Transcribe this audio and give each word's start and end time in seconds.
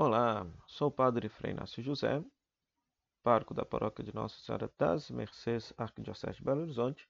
Olá, 0.00 0.46
sou 0.68 0.86
o 0.86 0.92
Padre 0.92 1.28
Frei 1.28 1.50
Inácio 1.50 1.82
José, 1.82 2.22
pároco 3.20 3.52
da 3.52 3.64
paróquia 3.64 4.04
de 4.04 4.14
Nossa 4.14 4.38
Senhora 4.38 4.72
das 4.78 5.10
Mercês, 5.10 5.74
Arquidiocese 5.76 6.36
de 6.38 6.44
Belo 6.44 6.60
Horizonte, 6.60 7.08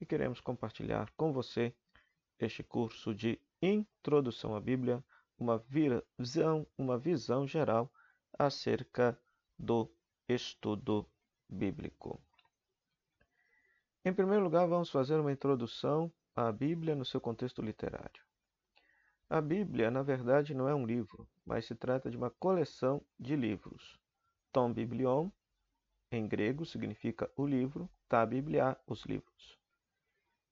e 0.00 0.04
queremos 0.04 0.40
compartilhar 0.40 1.12
com 1.16 1.32
você 1.32 1.72
este 2.36 2.64
curso 2.64 3.14
de 3.14 3.40
Introdução 3.62 4.56
à 4.56 4.60
Bíblia, 4.60 5.00
uma 5.38 5.58
visão, 5.68 6.66
uma 6.76 6.98
visão 6.98 7.46
geral 7.46 7.88
acerca 8.36 9.16
do 9.56 9.88
estudo 10.28 11.08
bíblico. 11.48 12.20
Em 14.04 14.12
primeiro 14.12 14.42
lugar, 14.42 14.66
vamos 14.66 14.90
fazer 14.90 15.20
uma 15.20 15.30
introdução 15.30 16.12
à 16.34 16.50
Bíblia 16.50 16.96
no 16.96 17.04
seu 17.04 17.20
contexto 17.20 17.62
literário. 17.62 18.27
A 19.30 19.42
Bíblia, 19.42 19.90
na 19.90 20.00
verdade, 20.00 20.54
não 20.54 20.66
é 20.66 20.74
um 20.74 20.86
livro, 20.86 21.28
mas 21.44 21.66
se 21.66 21.74
trata 21.74 22.10
de 22.10 22.16
uma 22.16 22.30
coleção 22.30 23.02
de 23.20 23.36
livros. 23.36 24.00
Tom 24.50 24.72
Biblion, 24.72 25.28
em 26.10 26.26
grego, 26.26 26.64
significa 26.64 27.30
o 27.36 27.46
livro, 27.46 27.90
tá 28.08 28.24
Biblia, 28.24 28.74
os 28.86 29.02
livros. 29.02 29.58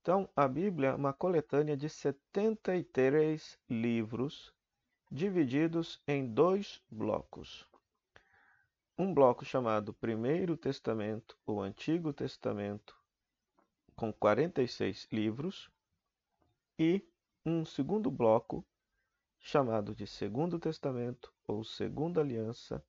Então, 0.03 0.29
a 0.37 0.47
Bíblia 0.47 0.91
é 0.91 0.95
uma 0.95 1.15
coletânea 1.15 1.75
de 1.75 1.89
73 1.89 3.59
livros 3.71 4.53
divididos 5.11 5.99
em 6.07 6.27
dois 6.27 6.83
blocos. 6.91 7.67
Um 8.99 9.15
bloco 9.15 9.43
chamado 9.43 9.95
Primeiro 9.95 10.55
Testamento 10.55 11.35
ou 11.47 11.63
Antigo 11.63 12.13
Testamento, 12.13 12.95
com 13.95 14.13
46 14.13 15.09
livros, 15.11 15.71
e 16.79 17.03
um 17.49 17.65
segundo 17.65 18.11
bloco 18.11 18.67
chamado 19.39 19.95
de 19.95 20.05
Segundo 20.05 20.59
Testamento 20.59 21.33
ou 21.47 21.63
Segunda 21.63 22.21
Aliança 22.21 22.85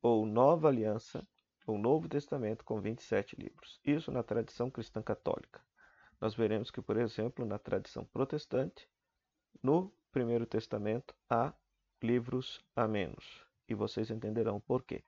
ou 0.00 0.24
Nova 0.24 0.68
Aliança 0.68 1.28
ou 1.66 1.76
Novo 1.76 2.08
Testamento 2.08 2.64
com 2.64 2.80
27 2.80 3.36
livros. 3.38 3.78
Isso 3.84 4.10
na 4.10 4.22
tradição 4.22 4.70
cristã 4.70 5.02
católica. 5.02 5.62
Nós 6.18 6.34
veremos 6.34 6.70
que, 6.70 6.80
por 6.80 6.96
exemplo, 6.96 7.44
na 7.44 7.58
tradição 7.58 8.02
protestante, 8.02 8.88
no 9.62 9.92
Primeiro 10.10 10.46
Testamento 10.46 11.14
há 11.28 11.52
livros 12.02 12.64
a 12.74 12.88
menos, 12.88 13.44
e 13.68 13.74
vocês 13.74 14.10
entenderão 14.10 14.58
por 14.58 14.82
quê. 14.82 15.04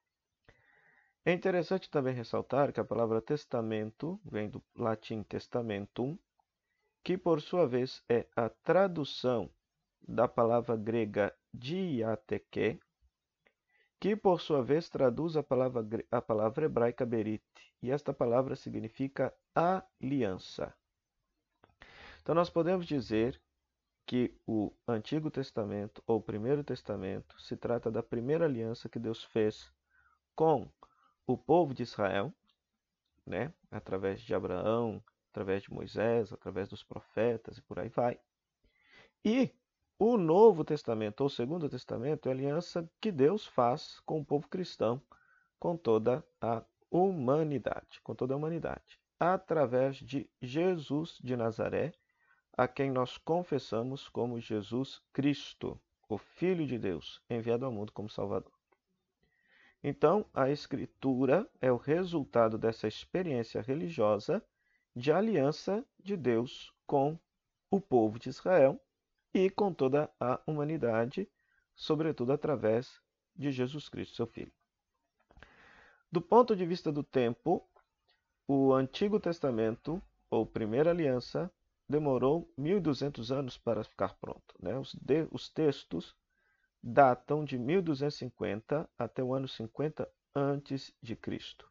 É 1.25 1.33
interessante 1.33 1.91
também 1.91 2.13
ressaltar 2.13 2.71
que 2.71 2.81
a 2.81 2.85
palavra 2.85 3.23
testamento 3.23 4.21
vem 4.23 4.51
do 4.51 4.63
latim 4.77 5.23
testamentum, 5.23 6.19
que 7.03 7.19
por 7.19 7.41
sua 7.41 7.67
vez 7.67 8.03
é 8.09 8.27
a 8.37 8.49
tradução 8.49 9.51
da 10.07 10.29
palavra 10.29 10.77
grega 10.77 11.35
diateke, 11.53 12.81
que 14.01 14.17
por 14.17 14.41
sua 14.41 14.63
vez 14.63 14.89
traduz 14.89 15.37
a 15.37 15.43
palavra, 15.43 15.85
a 16.11 16.21
palavra 16.21 16.67
hebraica 16.67 17.07
berit, 17.07 17.45
e 17.83 17.91
esta 17.91 18.13
palavra 18.13 18.57
significa 18.57 19.33
aliança. 19.55 20.75
Então 22.21 22.35
nós 22.35 22.51
podemos 22.51 22.87
dizer 22.87 23.41
que 24.07 24.35
o 24.47 24.73
Antigo 24.87 25.31
Testamento 25.31 26.03
ou 26.07 26.21
Primeiro 26.21 26.65
Testamento 26.65 27.41
se 27.41 27.57
trata 27.57 27.91
da 27.91 28.03
primeira 28.03 28.45
aliança 28.45 28.89
que 28.89 28.99
Deus 28.99 29.25
fez 29.25 29.73
com 30.35 30.69
o 31.27 31.37
povo 31.37 31.73
de 31.73 31.83
Israel, 31.83 32.33
né, 33.25 33.53
através 33.71 34.21
de 34.21 34.35
Abraão, 34.35 35.03
através 35.33 35.63
de 35.63 35.73
Moisés, 35.73 36.33
através 36.33 36.69
dos 36.69 36.85
profetas 36.85 37.57
e 37.57 37.63
por 37.63 37.79
aí 37.79 37.89
vai. 37.89 38.21
E 39.25 39.51
o 39.99 40.19
Novo 40.19 40.65
Testamento 40.65 41.23
ou 41.23 41.27
o 41.27 41.31
Segundo 41.31 41.69
Testamento 41.69 42.29
é 42.29 42.33
a 42.33 42.35
aliança 42.35 42.89
que 43.01 43.11
Deus 43.11 43.47
faz 43.47 43.99
com 44.01 44.21
o 44.21 44.25
povo 44.25 44.47
cristão, 44.49 45.01
com 45.59 45.77
toda 45.77 46.25
a 46.41 46.63
humanidade, 46.91 48.01
com 48.05 48.15
toda 48.15 48.35
a 48.35 48.37
humanidade, 48.37 48.99
através 49.19 49.97
de 49.97 50.29
Jesus 50.41 51.19
de 51.23 51.35
Nazaré, 51.35 51.95
a 52.53 52.69
quem 52.69 52.91
nós 52.91 53.17
confessamos 53.17 54.09
como 54.09 54.39
Jesus 54.39 55.01
Cristo, 55.13 55.81
o 56.09 56.19
Filho 56.19 56.67
de 56.67 56.79
Deus, 56.79 57.23
enviado 57.31 57.65
ao 57.65 57.73
mundo 57.73 57.91
como 57.93 58.11
Salvador. 58.11 58.53
Então, 59.83 60.27
a 60.35 60.51
Escritura 60.51 61.49
é 61.61 61.73
o 61.73 61.77
resultado 61.77 62.59
dessa 62.59 62.87
experiência 62.87 63.63
religiosa 63.63 64.45
de 64.95 65.13
aliança 65.13 65.85
de 65.99 66.17
Deus 66.17 66.73
com 66.87 67.19
o 67.71 67.81
povo 67.81 68.19
de 68.19 68.29
Israel 68.29 68.81
e 69.33 69.49
com 69.49 69.73
toda 69.73 70.11
a 70.21 70.41
humanidade, 70.47 71.29
sobretudo 71.75 72.33
através 72.33 73.01
de 73.35 73.51
Jesus 73.51 73.89
Cristo, 73.89 74.17
seu 74.17 74.27
Filho. 74.27 74.53
Do 76.11 76.21
ponto 76.21 76.55
de 76.55 76.67
vista 76.67 76.93
do 76.93 77.03
tempo, 77.03 77.67
o 78.47 78.75
Antigo 78.75 79.19
Testamento, 79.19 80.03
ou 80.31 80.45
Primeira 80.45 80.91
Aliança, 80.91 81.51
demorou 81.89 82.53
1200 82.57 83.33
anos 83.33 83.57
para 83.57 83.85
ficar 83.85 84.15
pronto. 84.15 84.55
Né? 84.61 84.77
Os, 84.79 84.95
de, 84.95 85.27
os 85.31 85.49
textos 85.49 86.15
datam 86.83 87.45
de 87.45 87.59
1250 87.59 88.89
até 88.99 89.23
o 89.23 89.33
ano 89.33 89.49
50 89.49 90.07
antes 90.35 90.93
de 91.03 91.17
Cristo. 91.17 91.71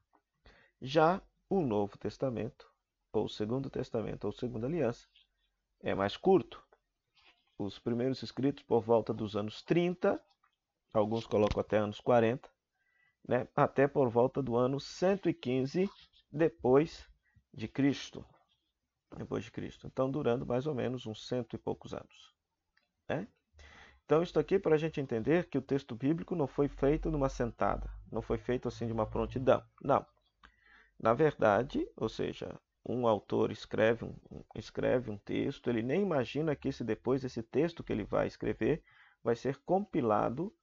Já 0.81 1.21
o 1.49 1.61
Novo 1.61 1.97
Testamento, 1.97 2.70
ou 3.11 3.27
Segundo 3.27 3.69
Testamento, 3.69 4.25
ou 4.25 4.31
Segunda 4.31 4.67
Aliança, 4.67 5.07
é 5.81 5.93
mais 5.95 6.15
curto, 6.15 6.63
os 7.57 7.77
primeiros 7.77 8.23
escritos 8.23 8.63
por 8.63 8.81
volta 8.81 9.13
dos 9.13 9.35
anos 9.35 9.61
30, 9.61 10.19
alguns 10.93 11.25
colocam 11.25 11.59
até 11.59 11.77
anos 11.77 11.99
40, 11.99 12.49
né, 13.27 13.47
até 13.55 13.87
por 13.87 14.09
volta 14.09 14.41
do 14.41 14.55
ano 14.55 14.79
115 14.79 15.89
depois 16.31 17.07
de 17.53 17.67
Cristo. 17.67 18.25
Depois 19.15 19.43
de 19.43 19.51
Cristo. 19.51 19.85
Então, 19.87 20.09
durando 20.09 20.45
mais 20.45 20.65
ou 20.65 20.73
menos 20.73 21.05
uns 21.05 21.27
cento 21.27 21.55
e 21.55 21.59
poucos 21.59 21.93
anos. 21.93 22.33
Né? 23.07 23.27
Então, 24.05 24.23
isso 24.23 24.39
aqui 24.39 24.57
para 24.57 24.75
a 24.75 24.77
gente 24.77 24.99
entender 24.99 25.47
que 25.49 25.57
o 25.57 25.61
texto 25.61 25.95
bíblico 25.95 26.35
não 26.35 26.47
foi 26.47 26.67
feito 26.67 27.11
numa 27.11 27.29
sentada, 27.29 27.89
não 28.11 28.21
foi 28.21 28.37
feito 28.37 28.67
assim 28.67 28.87
de 28.87 28.93
uma 28.93 29.05
prontidão. 29.05 29.63
Não. 29.81 30.05
Na 30.99 31.13
verdade, 31.13 31.87
ou 31.95 32.09
seja, 32.09 32.59
um 32.85 33.07
autor 33.07 33.51
escreve 33.51 34.05
um, 34.05 34.15
escreve 34.55 35.11
um 35.11 35.17
texto, 35.17 35.69
ele 35.69 35.81
nem 35.81 36.01
imagina 36.01 36.55
que 36.55 36.69
esse, 36.69 36.83
depois 36.83 37.23
esse 37.23 37.43
texto 37.43 37.83
que 37.83 37.93
ele 37.93 38.03
vai 38.03 38.27
escrever 38.27 38.83
vai 39.23 39.35
ser 39.35 39.57
compilado 39.57 40.53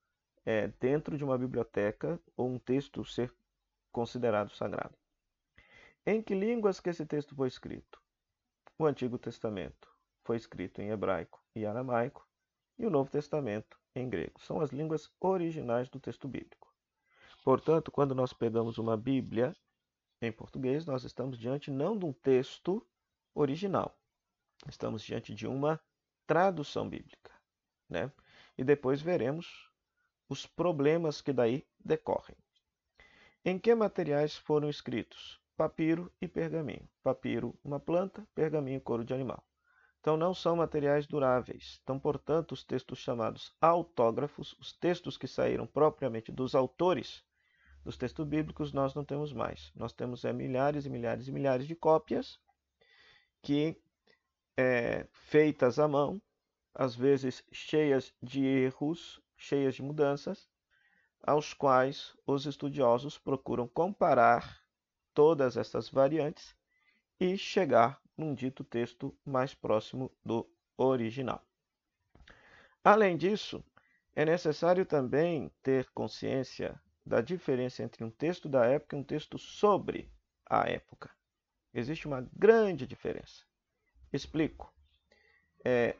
é, 0.45 0.67
dentro 0.79 1.17
de 1.17 1.23
uma 1.23 1.37
biblioteca 1.37 2.19
ou 2.35 2.49
um 2.49 2.59
texto 2.59 3.05
ser 3.05 3.33
considerado 3.91 4.51
sagrado. 4.51 4.95
Em 6.05 6.21
que 6.21 6.33
línguas 6.33 6.79
que 6.79 6.89
esse 6.89 7.05
texto 7.05 7.35
foi 7.35 7.47
escrito? 7.47 8.01
O 8.77 8.85
Antigo 8.85 9.17
Testamento 9.17 9.89
foi 10.23 10.37
escrito 10.37 10.81
em 10.81 10.89
hebraico 10.89 11.43
e 11.55 11.65
aramaico 11.65 12.27
e 12.77 12.85
o 12.85 12.89
Novo 12.89 13.09
Testamento 13.09 13.77
em 13.95 14.09
grego. 14.09 14.39
São 14.41 14.61
as 14.61 14.71
línguas 14.71 15.11
originais 15.19 15.89
do 15.89 15.99
texto 15.99 16.27
bíblico. 16.27 16.73
Portanto, 17.43 17.91
quando 17.91 18.13
nós 18.13 18.33
pegamos 18.33 18.77
uma 18.77 18.95
Bíblia 18.95 19.55
em 20.21 20.31
português, 20.31 20.85
nós 20.85 21.03
estamos 21.03 21.37
diante 21.37 21.71
não 21.71 21.97
de 21.97 22.05
um 22.05 22.13
texto 22.13 22.85
original, 23.33 23.97
estamos 24.67 25.01
diante 25.01 25.33
de 25.33 25.47
uma 25.47 25.79
tradução 26.27 26.87
bíblica. 26.87 27.31
Né? 27.89 28.11
E 28.57 28.63
depois 28.63 29.01
veremos 29.01 29.69
os 30.27 30.45
problemas 30.45 31.21
que 31.21 31.33
daí 31.33 31.65
decorrem. 31.79 32.37
Em 33.43 33.57
que 33.57 33.73
materiais 33.73 34.35
foram 34.35 34.69
escritos? 34.69 35.39
Papiro 35.55 36.11
e 36.21 36.27
pergaminho. 36.27 36.87
Papiro, 37.01 37.57
uma 37.63 37.79
planta, 37.79 38.27
pergaminho, 38.35 38.79
couro 38.79 39.03
de 39.03 39.13
animal. 39.13 39.43
Então, 39.99 40.15
não 40.15 40.33
são 40.33 40.55
materiais 40.55 41.07
duráveis. 41.07 41.79
Então, 41.83 41.99
portanto, 41.99 42.53
os 42.53 42.63
textos 42.63 42.99
chamados 42.99 43.53
autógrafos, 43.59 44.53
os 44.59 44.71
textos 44.71 45.17
que 45.17 45.27
saíram 45.27 45.67
propriamente 45.67 46.31
dos 46.31 46.55
autores, 46.55 47.23
dos 47.89 47.97
textos 47.97 48.27
bíblicos 48.27 48.71
nós 48.71 48.93
não 48.93 49.03
temos 49.03 49.33
mais. 49.33 49.71
Nós 49.75 49.91
temos 49.91 50.23
é, 50.23 50.31
milhares 50.31 50.85
e 50.85 50.89
milhares 50.91 51.27
e 51.27 51.31
milhares 51.31 51.65
de 51.65 51.75
cópias 51.75 52.39
que, 53.41 53.81
é, 54.55 55.07
feitas 55.11 55.79
à 55.79 55.87
mão, 55.87 56.21
às 56.71 56.95
vezes 56.95 57.43
cheias 57.51 58.13
de 58.21 58.45
erros, 58.45 59.19
cheias 59.35 59.73
de 59.73 59.81
mudanças, 59.81 60.47
aos 61.23 61.51
quais 61.51 62.15
os 62.27 62.45
estudiosos 62.45 63.17
procuram 63.17 63.67
comparar 63.67 64.61
todas 65.11 65.57
essas 65.57 65.89
variantes 65.89 66.55
e 67.19 67.35
chegar 67.39 67.99
num 68.15 68.35
dito 68.35 68.63
texto 68.63 69.17
mais 69.25 69.55
próximo 69.55 70.11
do 70.23 70.47
original. 70.77 71.43
Além 72.83 73.17
disso, 73.17 73.63
é 74.15 74.25
necessário 74.25 74.85
também 74.85 75.51
ter 75.63 75.89
consciência 75.89 76.79
da 77.05 77.21
diferença 77.21 77.83
entre 77.83 78.03
um 78.03 78.11
texto 78.11 78.47
da 78.47 78.65
época 78.65 78.95
e 78.95 78.99
um 78.99 79.03
texto 79.03 79.37
sobre 79.37 80.11
a 80.45 80.69
época. 80.69 81.09
Existe 81.73 82.07
uma 82.07 82.27
grande 82.33 82.85
diferença. 82.87 83.43
Explico. 84.11 84.73
É, 85.63 85.95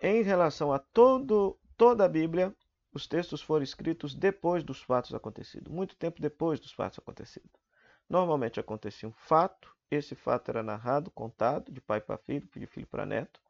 em 0.00 0.22
relação 0.22 0.72
a 0.72 0.78
todo, 0.78 1.58
toda 1.76 2.04
a 2.04 2.08
Bíblia, 2.08 2.54
os 2.92 3.06
textos 3.06 3.42
foram 3.42 3.62
escritos 3.62 4.14
depois 4.14 4.64
dos 4.64 4.82
fatos 4.82 5.14
acontecidos, 5.14 5.72
muito 5.72 5.94
tempo 5.96 6.20
depois 6.20 6.58
dos 6.58 6.72
fatos 6.72 6.98
acontecidos. 6.98 7.60
Normalmente 8.08 8.58
acontecia 8.58 9.08
um 9.08 9.12
fato, 9.12 9.76
esse 9.90 10.14
fato 10.14 10.50
era 10.50 10.62
narrado, 10.62 11.10
contado, 11.10 11.70
de 11.70 11.80
pai 11.80 12.00
para 12.00 12.18
filho, 12.18 12.48
de 12.56 12.66
filho 12.66 12.86
para 12.86 13.06
neto. 13.06 13.40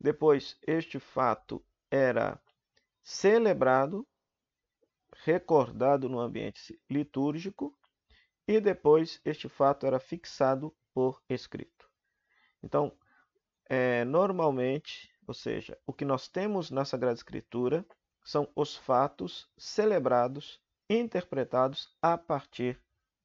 Depois, 0.00 0.56
este 0.66 0.98
fato 0.98 1.64
era 1.90 2.40
celebrado, 3.02 4.06
recordado 5.24 6.08
no 6.08 6.20
ambiente 6.20 6.80
litúrgico, 6.88 7.76
e 8.46 8.60
depois 8.60 9.20
este 9.24 9.48
fato 9.48 9.86
era 9.86 10.00
fixado 10.00 10.74
por 10.94 11.22
escrito. 11.28 11.88
Então, 12.62 12.96
é, 13.68 14.04
normalmente, 14.04 15.12
ou 15.26 15.34
seja, 15.34 15.78
o 15.86 15.92
que 15.92 16.04
nós 16.04 16.28
temos 16.28 16.70
na 16.70 16.84
Sagrada 16.84 17.14
Escritura 17.14 17.84
são 18.24 18.48
os 18.56 18.76
fatos 18.76 19.50
celebrados, 19.56 20.60
interpretados 20.88 21.94
a 22.00 22.16
partir 22.16 22.80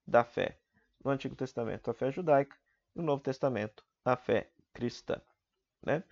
da 0.06 0.24
fé. 0.24 0.60
No 1.04 1.12
Antigo 1.12 1.36
Testamento, 1.36 1.90
a 1.90 1.94
fé 1.94 2.12
judaica, 2.12 2.58
no 2.94 3.04
Novo 3.04 3.22
Testamento, 3.22 3.86
a 4.04 4.16
fé 4.16 4.52
cristã. 4.74 5.22
Né? 5.82 6.04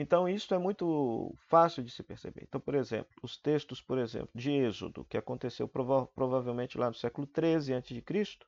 Então, 0.00 0.28
isso 0.28 0.54
é 0.54 0.58
muito 0.58 1.34
fácil 1.48 1.82
de 1.82 1.90
se 1.90 2.04
perceber. 2.04 2.44
Então, 2.44 2.60
por 2.60 2.76
exemplo, 2.76 3.10
os 3.20 3.36
textos, 3.36 3.82
por 3.82 3.98
exemplo, 3.98 4.30
de 4.32 4.52
Êxodo, 4.52 5.04
que 5.04 5.18
aconteceu 5.18 5.66
prova 5.66 6.06
provavelmente 6.06 6.78
lá 6.78 6.86
no 6.86 6.94
século 6.94 7.26
13 7.26 7.74
a.C., 7.74 8.38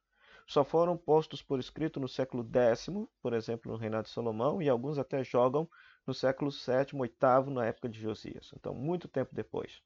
só 0.46 0.64
foram 0.64 0.96
postos 0.96 1.42
por 1.42 1.58
escrito 1.58 1.98
no 1.98 2.08
século 2.08 2.44
X, 2.44 2.88
por 3.20 3.32
exemplo, 3.32 3.70
no 3.70 3.78
reinado 3.78 4.04
de 4.04 4.10
Salomão, 4.10 4.62
e 4.62 4.68
alguns 4.68 4.96
até 4.96 5.24
jogam 5.24 5.68
no 6.06 6.14
século 6.14 6.52
VII, 6.52 6.98
VIII, 6.98 7.52
na 7.52 7.66
época 7.66 7.88
de 7.88 8.00
Josias. 8.00 8.52
Então, 8.56 8.72
muito 8.72 9.08
tempo 9.08 9.34
depois. 9.34 9.82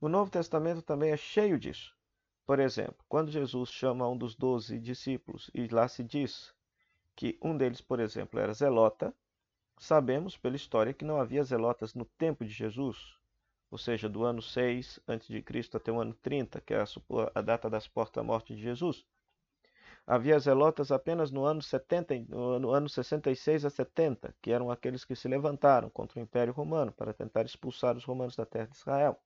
O 0.00 0.08
Novo 0.08 0.30
Testamento 0.30 0.82
também 0.82 1.10
é 1.10 1.16
cheio 1.16 1.58
disso. 1.58 1.96
Por 2.46 2.60
exemplo, 2.60 3.04
quando 3.08 3.30
Jesus 3.30 3.70
chama 3.70 4.08
um 4.08 4.16
dos 4.16 4.34
doze 4.36 4.78
discípulos 4.78 5.50
e 5.52 5.66
lá 5.66 5.88
se 5.88 6.04
diz 6.04 6.54
que 7.16 7.38
um 7.42 7.56
deles, 7.56 7.80
por 7.80 7.98
exemplo, 7.98 8.38
era 8.38 8.52
zelota, 8.52 9.14
sabemos 9.78 10.36
pela 10.36 10.56
história 10.56 10.94
que 10.94 11.04
não 11.04 11.20
havia 11.20 11.42
zelotas 11.42 11.94
no 11.94 12.04
tempo 12.04 12.44
de 12.44 12.50
Jesus, 12.50 13.18
ou 13.70 13.78
seja, 13.78 14.08
do 14.08 14.24
ano 14.24 14.40
6 14.40 15.00
a.C. 15.06 15.44
até 15.74 15.90
o 15.90 16.00
ano 16.00 16.14
30, 16.14 16.60
que 16.60 16.74
é 16.74 16.84
a 17.34 17.40
data 17.40 17.68
das 17.68 17.88
portas 17.88 18.14
da 18.14 18.22
morte 18.22 18.54
de 18.54 18.62
Jesus. 18.62 19.04
Havia 20.06 20.38
zelotas 20.38 20.92
apenas 20.92 21.30
no 21.30 21.44
ano, 21.44 21.62
70, 21.62 22.14
no 22.28 22.70
ano 22.70 22.88
66 22.88 23.64
a 23.64 23.70
70, 23.70 24.34
que 24.40 24.52
eram 24.52 24.70
aqueles 24.70 25.04
que 25.04 25.16
se 25.16 25.26
levantaram 25.26 25.88
contra 25.88 26.20
o 26.20 26.22
Império 26.22 26.52
Romano 26.52 26.92
para 26.92 27.14
tentar 27.14 27.44
expulsar 27.46 27.96
os 27.96 28.04
romanos 28.04 28.36
da 28.36 28.44
terra 28.44 28.66
de 28.66 28.76
Israel. 28.76 29.18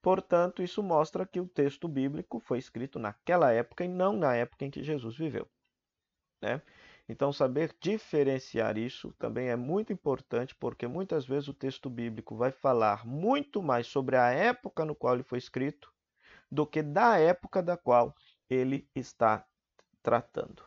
Portanto, 0.00 0.62
isso 0.62 0.82
mostra 0.82 1.26
que 1.26 1.38
o 1.38 1.46
texto 1.46 1.86
bíblico 1.86 2.40
foi 2.40 2.58
escrito 2.58 2.98
naquela 2.98 3.52
época 3.52 3.84
e 3.84 3.88
não 3.88 4.16
na 4.16 4.34
época 4.34 4.64
em 4.64 4.70
que 4.70 4.82
Jesus 4.82 5.16
viveu. 5.16 5.46
Né? 6.40 6.60
Então, 7.08 7.32
saber 7.32 7.76
diferenciar 7.80 8.78
isso 8.78 9.12
também 9.18 9.48
é 9.48 9.56
muito 9.56 9.92
importante, 9.92 10.54
porque 10.54 10.86
muitas 10.86 11.26
vezes 11.26 11.48
o 11.48 11.54
texto 11.54 11.90
bíblico 11.90 12.36
vai 12.36 12.52
falar 12.52 13.06
muito 13.06 13.62
mais 13.62 13.86
sobre 13.86 14.16
a 14.16 14.30
época 14.30 14.84
no 14.84 14.94
qual 14.94 15.14
ele 15.14 15.22
foi 15.22 15.38
escrito 15.38 15.92
do 16.50 16.66
que 16.66 16.82
da 16.82 17.18
época 17.18 17.62
da 17.62 17.76
qual 17.76 18.14
ele 18.48 18.88
está 18.94 19.44
tratando. 20.02 20.64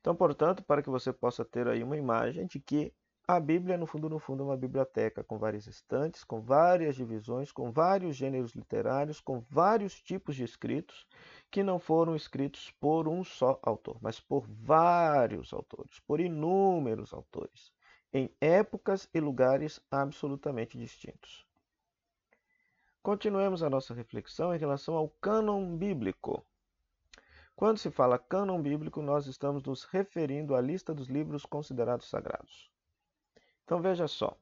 Então, 0.00 0.14
portanto, 0.14 0.62
para 0.62 0.82
que 0.82 0.90
você 0.90 1.12
possa 1.12 1.44
ter 1.44 1.68
aí 1.68 1.82
uma 1.82 1.96
imagem 1.96 2.46
de 2.46 2.60
que 2.60 2.92
a 3.26 3.38
Bíblia, 3.38 3.78
no 3.78 3.86
fundo, 3.86 4.08
no 4.08 4.18
fundo, 4.18 4.42
é 4.42 4.46
uma 4.46 4.56
biblioteca 4.56 5.22
com 5.22 5.38
várias 5.38 5.68
estantes, 5.68 6.24
com 6.24 6.40
várias 6.40 6.96
divisões, 6.96 7.52
com 7.52 7.70
vários 7.70 8.16
gêneros 8.16 8.52
literários, 8.52 9.20
com 9.20 9.40
vários 9.48 10.02
tipos 10.02 10.34
de 10.34 10.42
escritos 10.42 11.06
que 11.48 11.62
não 11.62 11.78
foram 11.78 12.16
escritos 12.16 12.72
por 12.80 13.06
um 13.06 13.22
só 13.22 13.60
autor, 13.62 13.96
mas 14.02 14.18
por 14.18 14.44
vários 14.48 15.52
autores, 15.52 16.00
por 16.00 16.20
inúmeros 16.20 17.14
autores, 17.14 17.72
em 18.12 18.28
épocas 18.40 19.08
e 19.14 19.20
lugares 19.20 19.80
absolutamente 19.88 20.76
distintos. 20.76 21.46
Continuemos 23.02 23.62
a 23.62 23.70
nossa 23.70 23.94
reflexão 23.94 24.52
em 24.52 24.58
relação 24.58 24.94
ao 24.94 25.08
cânon 25.08 25.76
bíblico. 25.76 26.44
Quando 27.54 27.78
se 27.78 27.90
fala 27.90 28.18
cânon 28.18 28.60
bíblico, 28.60 29.00
nós 29.00 29.26
estamos 29.26 29.62
nos 29.62 29.84
referindo 29.84 30.56
à 30.56 30.60
lista 30.60 30.92
dos 30.92 31.08
livros 31.08 31.46
considerados 31.46 32.08
sagrados. 32.08 32.71
Então 33.64 33.80
veja 33.80 34.06
só, 34.08 34.36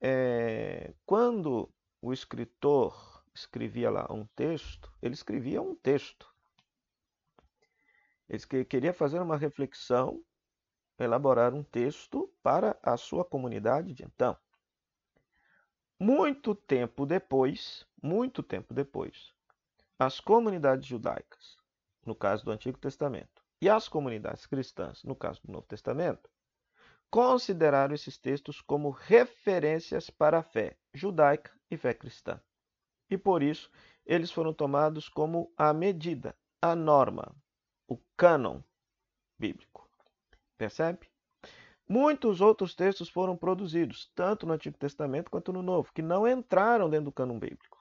é, 0.00 0.94
quando 1.04 1.72
o 2.00 2.12
escritor 2.12 3.24
escrevia 3.34 3.90
lá 3.90 4.06
um 4.10 4.24
texto, 4.34 4.92
ele 5.00 5.14
escrevia 5.14 5.62
um 5.62 5.74
texto. 5.74 6.32
Ele 8.28 8.64
queria 8.64 8.92
fazer 8.92 9.20
uma 9.20 9.36
reflexão, 9.36 10.22
elaborar 10.98 11.54
um 11.54 11.62
texto 11.62 12.32
para 12.42 12.78
a 12.82 12.96
sua 12.96 13.24
comunidade 13.24 13.94
de 13.94 14.04
então. 14.04 14.36
Muito 15.98 16.54
tempo 16.54 17.06
depois, 17.06 17.86
muito 18.02 18.42
tempo 18.42 18.74
depois, 18.74 19.32
as 19.98 20.20
comunidades 20.20 20.86
judaicas 20.86 21.58
no 22.08 22.14
caso 22.14 22.44
do 22.44 22.50
Antigo 22.50 22.78
Testamento, 22.78 23.42
e 23.60 23.68
as 23.68 23.86
comunidades 23.86 24.46
cristãs, 24.46 25.04
no 25.04 25.14
caso 25.14 25.40
do 25.44 25.52
Novo 25.52 25.66
Testamento, 25.66 26.30
consideraram 27.10 27.94
esses 27.94 28.18
textos 28.18 28.60
como 28.60 28.90
referências 28.90 30.10
para 30.10 30.38
a 30.38 30.42
fé 30.42 30.76
judaica 30.92 31.50
e 31.70 31.76
fé 31.76 31.94
cristã. 31.94 32.40
E 33.10 33.16
por 33.16 33.42
isso, 33.42 33.70
eles 34.04 34.30
foram 34.30 34.52
tomados 34.52 35.08
como 35.08 35.52
a 35.56 35.72
medida, 35.72 36.36
a 36.60 36.74
norma, 36.74 37.34
o 37.86 37.98
cânon 38.16 38.60
bíblico. 39.38 39.88
Percebe? 40.56 41.08
Muitos 41.88 42.42
outros 42.42 42.74
textos 42.74 43.08
foram 43.08 43.34
produzidos, 43.34 44.10
tanto 44.14 44.46
no 44.46 44.52
Antigo 44.52 44.76
Testamento 44.76 45.30
quanto 45.30 45.52
no 45.52 45.62
Novo, 45.62 45.90
que 45.94 46.02
não 46.02 46.28
entraram 46.28 46.90
dentro 46.90 47.06
do 47.06 47.12
cânon 47.12 47.38
bíblico. 47.38 47.78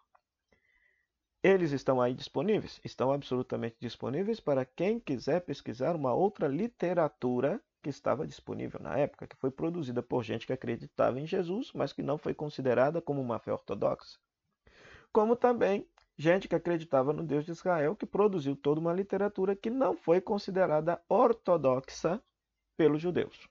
Eles 1.43 1.71
estão 1.71 2.01
aí 2.01 2.13
disponíveis? 2.13 2.79
Estão 2.83 3.11
absolutamente 3.11 3.75
disponíveis 3.79 4.39
para 4.39 4.65
quem 4.65 4.99
quiser 4.99 5.41
pesquisar 5.41 5.95
uma 5.95 6.13
outra 6.13 6.47
literatura 6.47 7.61
que 7.87 7.91
estava 7.91 8.27
disponível 8.27 8.81
na 8.81 8.97
época, 8.97 9.25
que 9.25 9.37
foi 9.37 9.49
produzida 9.49 10.03
por 10.03 10.21
gente 10.21 10.45
que 10.45 10.51
acreditava 10.51 11.21
em 11.21 11.25
Jesus, 11.25 11.71
mas 11.73 11.93
que 11.93 12.03
não 12.03 12.17
foi 12.17 12.33
considerada 12.33 13.01
como 13.01 13.21
uma 13.21 13.39
fé 13.39 13.53
ortodoxa. 13.53 14.19
Como 15.09 15.37
também 15.37 15.87
gente 16.17 16.49
que 16.49 16.55
acreditava 16.55 17.13
no 17.13 17.23
Deus 17.23 17.45
de 17.45 17.51
Israel, 17.51 17.95
que 17.95 18.05
produziu 18.05 18.57
toda 18.57 18.81
uma 18.81 18.91
literatura 18.91 19.55
que 19.55 19.69
não 19.69 19.95
foi 19.95 20.19
considerada 20.19 21.01
ortodoxa 21.07 22.21
pelos 22.75 23.01
judeus. 23.01 23.47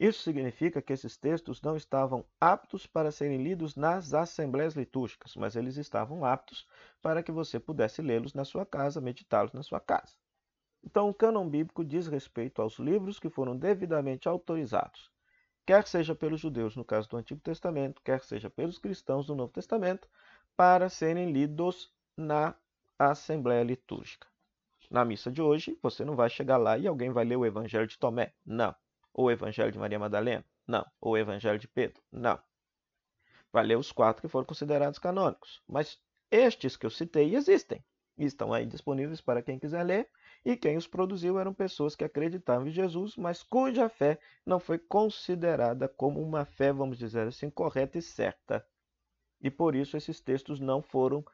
Isso 0.00 0.20
significa 0.24 0.82
que 0.82 0.92
esses 0.92 1.16
textos 1.16 1.62
não 1.62 1.76
estavam 1.76 2.24
aptos 2.40 2.88
para 2.88 3.12
serem 3.12 3.40
lidos 3.40 3.76
nas 3.76 4.12
assembleias 4.12 4.74
litúrgicas, 4.74 5.36
mas 5.36 5.54
eles 5.54 5.76
estavam 5.76 6.24
aptos 6.24 6.66
para 7.00 7.22
que 7.22 7.30
você 7.30 7.60
pudesse 7.60 8.02
lê-los 8.02 8.34
na 8.34 8.44
sua 8.44 8.66
casa, 8.66 9.00
meditá-los 9.00 9.52
na 9.52 9.62
sua 9.62 9.78
casa. 9.78 10.16
Então, 10.84 11.08
o 11.08 11.14
cânon 11.14 11.48
bíblico 11.48 11.84
diz 11.84 12.06
respeito 12.06 12.60
aos 12.60 12.78
livros 12.78 13.18
que 13.18 13.30
foram 13.30 13.56
devidamente 13.56 14.28
autorizados, 14.28 15.10
quer 15.64 15.86
seja 15.86 16.14
pelos 16.14 16.40
judeus 16.40 16.76
no 16.76 16.84
caso 16.84 17.08
do 17.08 17.16
Antigo 17.16 17.40
Testamento, 17.40 18.02
quer 18.02 18.22
seja 18.22 18.50
pelos 18.50 18.78
cristãos 18.78 19.26
do 19.26 19.34
Novo 19.34 19.52
Testamento, 19.52 20.08
para 20.56 20.88
serem 20.88 21.32
lidos 21.32 21.92
na 22.16 22.54
assembleia 22.98 23.62
litúrgica. 23.62 24.26
Na 24.90 25.04
missa 25.04 25.30
de 25.30 25.40
hoje, 25.40 25.78
você 25.82 26.04
não 26.04 26.14
vai 26.14 26.28
chegar 26.28 26.58
lá 26.58 26.76
e 26.76 26.86
alguém 26.86 27.10
vai 27.10 27.24
ler 27.24 27.36
o 27.36 27.46
Evangelho 27.46 27.86
de 27.86 27.98
Tomé. 27.98 28.34
Não. 28.44 28.74
Ou 29.14 29.26
o 29.26 29.30
Evangelho 29.30 29.72
de 29.72 29.78
Maria 29.78 29.98
Madalena? 29.98 30.44
Não. 30.66 30.84
Ou 31.00 31.12
o 31.12 31.16
Evangelho 31.16 31.58
de 31.58 31.66
Pedro? 31.66 32.02
Não. 32.12 32.38
Vai 33.50 33.64
ler 33.64 33.78
os 33.78 33.90
quatro 33.90 34.20
que 34.20 34.28
foram 34.28 34.44
considerados 34.44 34.98
canônicos. 34.98 35.62
Mas 35.66 35.98
estes 36.30 36.76
que 36.76 36.84
eu 36.84 36.90
citei 36.90 37.34
existem. 37.34 37.82
Estão 38.18 38.52
aí 38.52 38.66
disponíveis 38.66 39.20
para 39.20 39.40
quem 39.40 39.58
quiser 39.58 39.82
ler. 39.82 40.10
E 40.44 40.56
quem 40.56 40.76
os 40.76 40.88
produziu 40.88 41.38
eram 41.38 41.54
pessoas 41.54 41.94
que 41.94 42.04
acreditavam 42.04 42.66
em 42.66 42.72
Jesus, 42.72 43.16
mas 43.16 43.42
cuja 43.42 43.88
fé 43.88 44.18
não 44.44 44.58
foi 44.58 44.78
considerada 44.78 45.88
como 45.88 46.20
uma 46.20 46.44
fé, 46.44 46.72
vamos 46.72 46.98
dizer 46.98 47.28
assim, 47.28 47.48
correta 47.48 47.98
e 47.98 48.02
certa. 48.02 48.66
E 49.40 49.50
por 49.50 49.74
isso 49.74 49.96
esses 49.96 50.20
textos 50.20 50.58
não 50.58 50.82
foram 50.82 51.24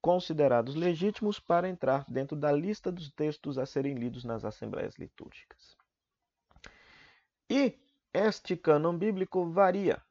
considerados 0.00 0.74
legítimos 0.74 1.40
para 1.40 1.68
entrar 1.68 2.04
dentro 2.08 2.36
da 2.36 2.52
lista 2.52 2.92
dos 2.92 3.10
textos 3.10 3.58
a 3.58 3.66
serem 3.66 3.94
lidos 3.94 4.24
nas 4.24 4.44
assembleias 4.44 4.96
litúrgicas. 4.96 5.76
E 7.50 7.78
este 8.12 8.56
cânon 8.56 8.96
bíblico 8.96 9.50
varia. 9.50 10.02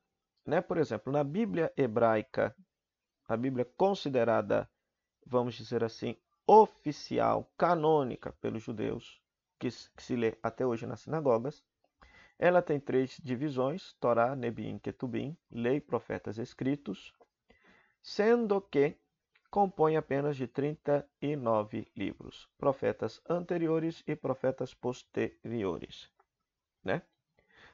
Né? 0.46 0.62
Por 0.62 0.78
exemplo, 0.78 1.12
na 1.12 1.24
Bíblia 1.24 1.72
hebraica, 1.78 2.56
a 3.28 3.38
Bíblia 3.38 3.66
considerada, 3.78 4.70
vamos 5.26 5.56
dizer 5.56 5.84
assim, 5.84 6.18
oficial, 6.48 7.51
canônica 7.58 8.32
pelos 8.42 8.63
judeus, 8.63 9.22
que, 9.60 9.70
se 9.70 10.16
lê 10.16 10.38
até 10.42 10.66
hoje 10.66 10.88
nas 10.88 11.01
sinagogas, 11.01 11.62
ela 12.39 12.62
tem 12.62 12.80
três 12.80 13.20
divisões: 13.22 13.94
Torá, 14.00 14.36
Nebim, 14.36 14.80
Ketubim, 14.80 15.38
Lei, 15.51 15.82
Profetas 15.82 16.38
Escritos, 16.38 17.13
sendo 18.01 18.62
que 18.62 18.96
compõe 19.51 19.98
apenas 19.98 20.38
de 20.38 20.48
39 20.48 21.88
livros, 21.96 22.48
profetas 22.58 23.22
anteriores 23.30 24.04
e 24.08 24.16
profetas 24.16 24.74
posteriores, 24.74 26.10
né? 26.84 27.01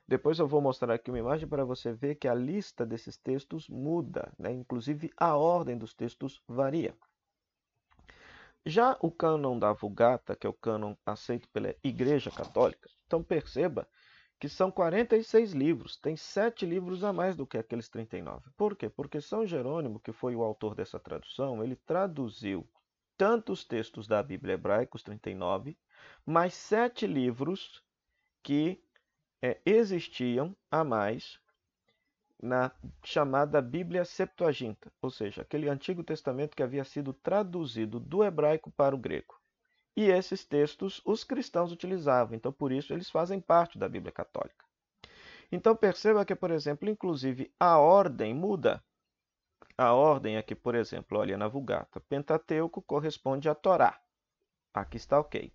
Depois 0.08 0.38
eu 0.38 0.48
vou 0.48 0.62
mostrar 0.62 0.94
aqui 0.94 1.10
uma 1.10 1.20
imagem 1.20 1.48
para 1.48 1.64
você 1.64 1.94
ver 1.94 2.16
que 2.16 2.28
a 2.28 2.34
lista 2.34 2.86
desses 2.86 3.18
textos 3.18 3.70
muda, 3.70 4.34
né? 4.38 4.52
inclusive 4.52 5.10
a 5.16 5.38
ordem 5.38 5.78
dos 5.78 5.94
textos 5.94 6.44
varia. 6.46 6.94
Já 8.66 8.98
o 9.02 9.12
cânon 9.12 9.60
da 9.60 9.74
Vulgata, 9.74 10.36
que 10.36 10.48
é 10.48 10.50
o 10.50 10.54
cânon 10.54 10.96
aceito 11.06 11.50
pela 11.50 11.76
Igreja 11.84 12.32
Católica, 12.32 12.90
então 13.06 13.22
perceba 13.22 13.88
que 14.40 14.48
são 14.48 14.72
46 14.72 15.52
livros, 15.54 15.98
tem 15.98 16.16
sete 16.16 16.66
livros 16.66 17.04
a 17.04 17.14
mais 17.14 17.36
do 17.36 17.46
que 17.46 17.58
aqueles 17.58 17.90
39. 17.90 18.50
Por 18.58 18.76
quê? 18.76 18.90
Porque 18.90 19.22
São 19.22 19.46
Jerônimo, 19.46 20.00
que 20.00 20.12
foi 20.12 20.36
o 20.36 20.44
autor 20.44 20.76
dessa 20.76 21.00
tradução, 21.00 21.64
ele 21.64 21.76
traduziu 21.76 22.68
tanto 23.18 23.52
os 23.52 23.64
textos 23.64 24.08
da 24.08 24.22
Bíblia 24.24 24.56
hebraica, 24.56 24.96
os 24.96 25.04
39, 25.04 25.78
mais 26.26 26.54
sete 26.54 27.06
livros 27.06 27.84
que 28.42 28.84
é, 29.42 29.62
existiam 29.66 30.56
a 30.72 30.84
mais 30.84 31.40
na 32.42 32.72
chamada 33.04 33.62
Bíblia 33.62 34.04
Septuaginta, 34.04 34.92
ou 35.02 35.10
seja, 35.10 35.42
aquele 35.42 35.70
Antigo 35.70 36.04
Testamento 36.04 36.56
que 36.56 36.64
havia 36.64 36.84
sido 36.84 37.14
traduzido 37.14 38.00
do 38.00 38.24
hebraico 38.24 38.72
para 38.72 38.96
o 38.96 38.98
grego. 38.98 39.40
E 39.96 40.06
esses 40.06 40.44
textos 40.44 41.02
os 41.06 41.24
cristãos 41.24 41.72
utilizavam, 41.72 42.36
então 42.36 42.52
por 42.52 42.72
isso 42.72 42.94
eles 42.94 43.10
fazem 43.10 43.40
parte 43.40 43.78
da 43.78 43.88
Bíblia 43.88 44.12
Católica. 44.12 44.66
Então 45.52 45.76
perceba 45.76 46.26
que, 46.26 46.36
por 46.36 46.52
exemplo, 46.52 46.90
inclusive 46.90 47.54
a 47.60 47.78
ordem 47.78 48.34
muda. 48.34 48.84
A 49.78 49.94
ordem 49.94 50.38
aqui, 50.38 50.56
por 50.56 50.76
exemplo, 50.76 51.18
olha 51.18 51.38
na 51.38 51.48
Vulgata, 51.48 52.00
Pentateuco 52.00 52.82
corresponde 52.82 53.50
à 53.50 53.56
Torá. 53.56 54.00
Aqui 54.74 54.98
está 54.98 55.20
ok. 55.20 55.52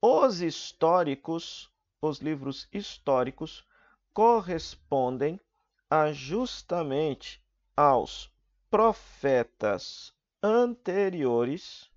Os 0.00 0.40
históricos 0.40 1.70
os 2.00 2.18
livros 2.18 2.68
históricos 2.72 3.66
correspondem 4.12 5.40
a 5.88 6.12
justamente 6.12 7.40
aos 7.76 8.32
profetas 8.68 10.12
anteriores, 10.42 11.90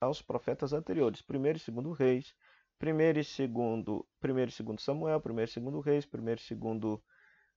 aos 0.00 0.22
profetas 0.22 0.72
anteriores, 0.72 1.20
primeiro 1.20 1.58
e 1.58 1.60
segundo 1.60 1.92
reis, 1.92 2.34
primeiro 2.78 3.18
e 3.18 3.24
segundo, 3.24 4.06
primeiro 4.20 4.50
e 4.50 4.54
segundo 4.54 4.80
Samuel, 4.80 5.20
primeiro 5.20 5.50
e 5.50 5.52
segundo 5.52 5.80
reis, 5.80 6.06
primeiro 6.06 6.40
e 6.40 6.44
segundo 6.44 7.02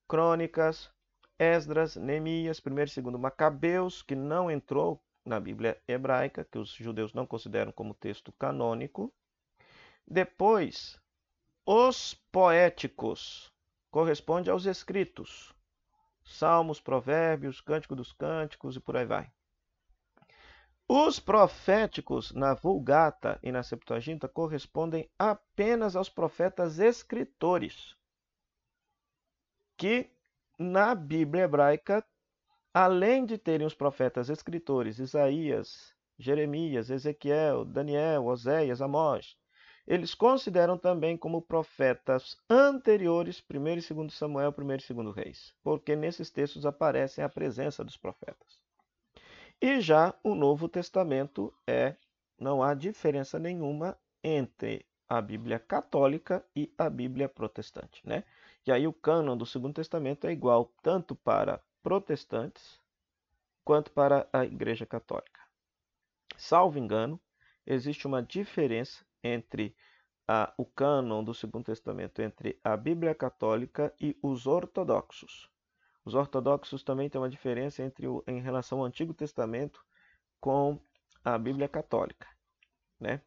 crônicas, 0.08 0.92
Esdras, 1.38 1.96
Neemias, 1.96 2.60
primeiro 2.60 2.90
e 2.90 2.94
segundo 2.94 3.18
Macabeus, 3.18 4.02
que 4.02 4.16
não 4.16 4.52
entrou 4.52 5.02
na 5.26 5.40
Bíblia 5.40 5.82
hebraica, 5.88 6.44
que 6.44 6.58
os 6.58 6.72
judeus 6.72 7.14
não 7.14 7.26
consideram 7.26 7.72
como 7.72 7.94
texto 7.94 8.34
canônico. 8.34 9.14
Depois, 10.06 11.00
os 11.66 12.14
poéticos 12.32 13.54
corresponde 13.92 14.50
aos 14.50 14.66
escritos. 14.66 15.54
Salmos, 16.30 16.80
Provérbios, 16.80 17.60
Cântico 17.60 17.96
dos 17.96 18.14
Cânticos 18.14 18.76
e 18.76 18.80
por 18.80 18.96
aí 18.96 19.06
vai. 19.06 19.32
Os 20.88 21.20
proféticos 21.20 22.32
na 22.32 22.54
Vulgata 22.54 23.40
e 23.44 23.52
na 23.52 23.62
Septuaginta 23.62 24.28
correspondem 24.28 25.10
apenas 25.20 25.96
aos 25.96 26.10
profetas 26.10 26.80
escritores, 26.80 27.96
que 29.78 30.10
na 30.58 30.96
Bíblia 30.96 31.44
hebraica, 31.44 32.06
além 32.74 33.26
de 33.26 33.38
terem 33.38 33.68
os 33.68 33.76
profetas 33.76 34.30
escritores 34.30 35.00
Isaías, 35.00 35.96
Jeremias, 36.18 36.90
Ezequiel, 36.90 37.66
Daniel, 37.66 38.26
Oséias, 38.26 38.82
Amós, 38.82 39.38
eles 39.88 40.14
consideram 40.14 40.78
também 40.78 41.18
como 41.18 41.42
profetas 41.42 42.38
anteriores 42.50 43.44
1 43.50 43.68
e 43.68 43.94
2 43.94 44.14
Samuel, 44.14 44.54
1 44.58 44.92
e 44.92 44.94
2 44.94 45.16
Reis, 45.16 45.54
porque 45.64 45.96
nesses 45.96 46.30
textos 46.30 46.66
aparecem 46.66 47.24
a 47.24 47.30
presença 47.30 47.84
dos 47.84 47.98
profetas. 47.98 48.62
E 49.62 49.82
já 49.82 50.14
o 50.24 50.36
Novo 50.36 50.70
Testamento 50.70 51.54
é 51.68 51.96
não 52.40 52.64
há 52.64 52.74
diferença 52.74 53.38
nenhuma 53.38 53.98
entre 54.24 54.86
a 55.08 55.20
Bíblia 55.22 55.60
católica 55.60 56.46
e 56.56 56.72
a 56.78 56.90
Bíblia 56.90 57.28
protestante, 57.28 58.08
né? 58.08 58.24
E 58.66 58.72
aí 58.72 58.88
o 58.88 58.94
cânon 58.94 59.36
do 59.36 59.46
Segundo 59.46 59.74
Testamento 59.74 60.28
é 60.28 60.32
igual 60.32 60.72
tanto 60.82 61.16
para 61.16 61.62
protestantes 61.82 62.80
quanto 63.66 63.92
para 63.92 64.28
a 64.32 64.46
Igreja 64.46 64.86
Católica. 64.86 65.42
Salvo 66.38 66.78
engano, 66.78 67.20
existe 67.66 68.08
uma 68.08 68.22
diferença 68.22 69.04
entre 69.24 69.76
a, 70.28 70.54
o 70.58 70.66
cânon 70.66 71.24
do 71.24 71.34
Segundo 71.34 71.66
Testamento, 71.66 72.22
entre 72.22 72.60
a 72.64 72.78
Bíblia 72.78 73.16
Católica 73.16 73.94
e 74.00 74.18
os 74.22 74.46
ortodoxos. 74.46 75.50
Os 76.06 76.14
ortodoxos 76.16 76.84
também 76.84 77.10
têm 77.10 77.20
uma 77.20 77.30
diferença 77.30 77.84
entre 77.84 78.08
o, 78.08 78.24
em 78.28 78.40
relação 78.40 78.80
ao 78.80 78.86
Antigo 78.86 79.14
Testamento 79.14 79.84
com 80.40 80.80
a 81.24 81.38
Bíblia 81.38 81.68
Católica. 81.68 82.28
Né? 83.00 83.22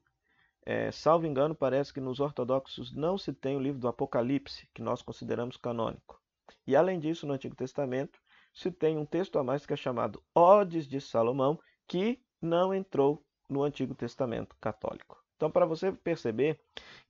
É, 0.65 0.93
salvo 0.93 1.27
engano, 1.27 1.55
parece 1.55 1.93
que 1.93 2.01
nos 2.01 2.21
ortodoxos 2.21 2.95
não 2.95 3.19
se 3.19 3.33
tem 3.33 3.57
o 3.57 3.61
livro 3.61 3.81
do 3.81 3.89
Apocalipse, 3.89 4.69
que 4.73 4.81
nós 4.83 5.03
consideramos 5.03 5.57
canônico. 5.57 6.21
E 6.67 6.77
além 6.77 7.01
disso, 7.01 7.27
no 7.27 7.35
Antigo 7.35 7.57
Testamento, 7.57 8.21
se 8.55 8.71
tem 8.71 8.97
um 8.97 9.07
texto 9.07 9.39
a 9.39 9.45
mais 9.45 9.67
que 9.67 9.73
é 9.73 9.77
chamado 9.77 10.23
Odes 10.35 10.87
de 10.87 11.01
Salomão, 11.01 11.59
que 11.87 12.23
não 12.41 12.73
entrou 12.73 13.25
no 13.49 13.63
Antigo 13.63 13.95
Testamento 13.95 14.57
católico. 14.61 15.22
Então, 15.43 15.51
para 15.51 15.67
você 15.67 15.91
perceber 15.91 16.61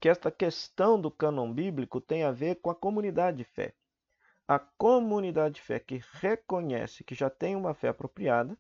que 0.01 0.09
esta 0.09 0.31
questão 0.31 0.99
do 0.99 1.11
cânon 1.11 1.53
bíblico 1.53 2.01
tem 2.01 2.25
a 2.25 2.33
ver 2.33 2.55
com 2.63 2.71
a 2.71 2.75
comunidade 2.75 3.37
de 3.37 3.45
fé. 3.45 3.75
A 4.49 4.59
comunidade 4.59 5.57
de 5.57 5.61
fé 5.61 5.79
que 5.79 6.03
reconhece 6.13 7.05
que 7.05 7.15
já 7.15 7.29
tem 7.29 7.55
uma 7.55 7.75
fé 7.75 7.89
apropriada, 7.89 8.57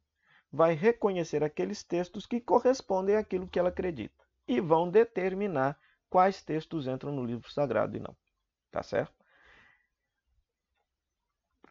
vai 0.52 0.75
reconhecer 0.75 1.43
aqueles 1.43 1.83
textos 1.83 2.26
que 2.26 2.38
correspondem 2.38 3.17
àquilo 3.17 3.49
que 3.49 3.59
ela 3.59 3.71
acredita 3.71 4.23
e 4.47 4.61
vão 4.61 4.91
determinar 4.91 5.81
quais 6.11 6.43
textos 6.43 6.87
entram 6.87 7.11
no 7.11 7.25
livro 7.25 7.50
sagrado 7.50 7.97
e 7.97 8.00
não. 8.00 8.14
Tá 8.71 8.83
certo? 8.83 9.14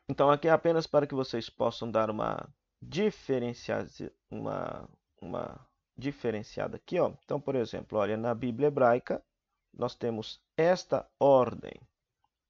Então, 0.09 0.31
aqui 0.31 0.47
é 0.47 0.51
apenas 0.51 0.87
para 0.87 1.05
que 1.05 1.13
vocês 1.13 1.51
possam 1.51 1.91
dar 1.91 2.09
uma 2.09 2.51
diferenciação, 2.81 4.09
uma, 4.31 4.89
uma 5.21 5.70
diferenciada 6.01 6.75
aqui. 6.75 6.99
Ó. 6.99 7.13
Então, 7.23 7.39
por 7.39 7.55
exemplo, 7.55 7.97
olha, 7.97 8.17
na 8.17 8.33
Bíblia 8.33 8.67
hebraica, 8.67 9.23
nós 9.73 9.95
temos 9.95 10.41
esta 10.57 11.07
ordem 11.19 11.79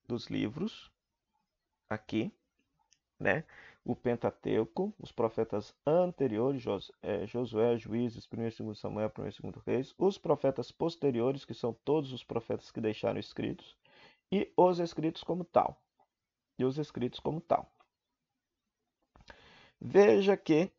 dos 0.07 0.27
livros 0.27 0.89
aqui, 1.89 2.31
né? 3.19 3.43
O 3.83 3.95
Pentateuco, 3.95 4.93
os 4.99 5.11
profetas 5.11 5.73
anteriores, 5.85 6.63
é, 7.01 7.25
Josué, 7.25 7.77
Juízes, 7.77 8.27
1 8.31 8.47
e 8.47 8.63
2 8.63 8.79
Samuel, 8.79 9.11
1 9.17 9.27
e 9.27 9.51
2 9.51 9.65
Reis, 9.65 9.95
os 9.97 10.17
profetas 10.17 10.71
posteriores, 10.71 11.43
que 11.43 11.53
são 11.53 11.73
todos 11.83 12.13
os 12.13 12.23
profetas 12.23 12.71
que 12.71 12.79
deixaram 12.79 13.19
escritos, 13.19 13.75
e 14.31 14.51
os 14.55 14.79
escritos 14.79 15.23
como 15.23 15.43
tal. 15.43 15.81
E 16.59 16.63
os 16.63 16.77
escritos 16.77 17.19
como 17.19 17.41
tal. 17.41 17.71
Veja 19.79 20.37
que 20.37 20.71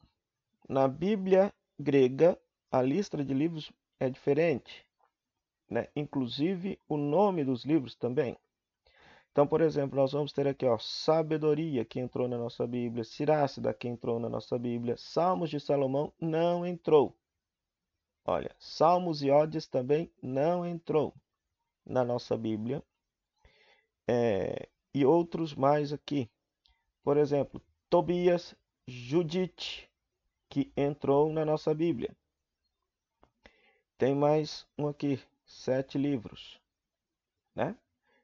na 0.69 0.87
Bíblia 0.87 1.53
grega 1.79 2.39
a 2.73 2.81
lista 2.81 3.23
de 3.23 3.35
livros 3.35 3.71
é 4.01 4.09
diferente, 4.09 4.87
né? 5.69 5.89
inclusive 5.95 6.81
o 6.89 6.97
nome 6.97 7.45
dos 7.45 7.67
livros 7.67 7.95
também. 7.95 8.37
Então, 9.31 9.47
por 9.47 9.61
exemplo, 9.61 9.97
nós 9.97 10.13
vamos 10.13 10.33
ter 10.33 10.47
aqui, 10.49 10.65
ó, 10.67 10.79
sabedoria 10.79 11.85
que 11.85 12.01
entrou 12.01 12.27
na 12.27 12.39
nossa 12.39 12.67
Bíblia, 12.67 13.05
Sirácida 13.05 13.73
que 13.75 13.89
entrou 13.89 14.19
na 14.19 14.29
nossa 14.29 14.59
Bíblia, 14.59 14.97
Salmos 14.97 15.51
de 15.51 15.61
Salomão 15.61 16.13
não 16.19 16.67
entrou. 16.67 17.15
Olha, 18.25 18.55
Salmos 18.59 19.23
e 19.23 19.31
Odes 19.31 19.67
também 19.67 20.11
não 20.23 20.65
entrou 20.65 21.15
na 21.85 22.05
nossa 22.05 22.37
Bíblia. 22.37 22.83
É, 24.09 24.69
e 24.95 25.05
outros 25.05 25.55
mais 25.55 25.93
aqui. 25.93 26.31
Por 27.03 27.17
exemplo, 27.17 27.61
Tobias, 27.91 28.55
Judite, 28.87 29.91
que 30.49 30.73
entrou 30.77 31.33
na 31.33 31.45
nossa 31.45 31.75
Bíblia. 31.75 32.15
Tem 34.03 34.17
mais 34.17 34.67
um 34.77 34.89
aqui, 34.89 35.23
sete 35.47 35.97
livros, 35.97 36.61
né? 37.55 37.77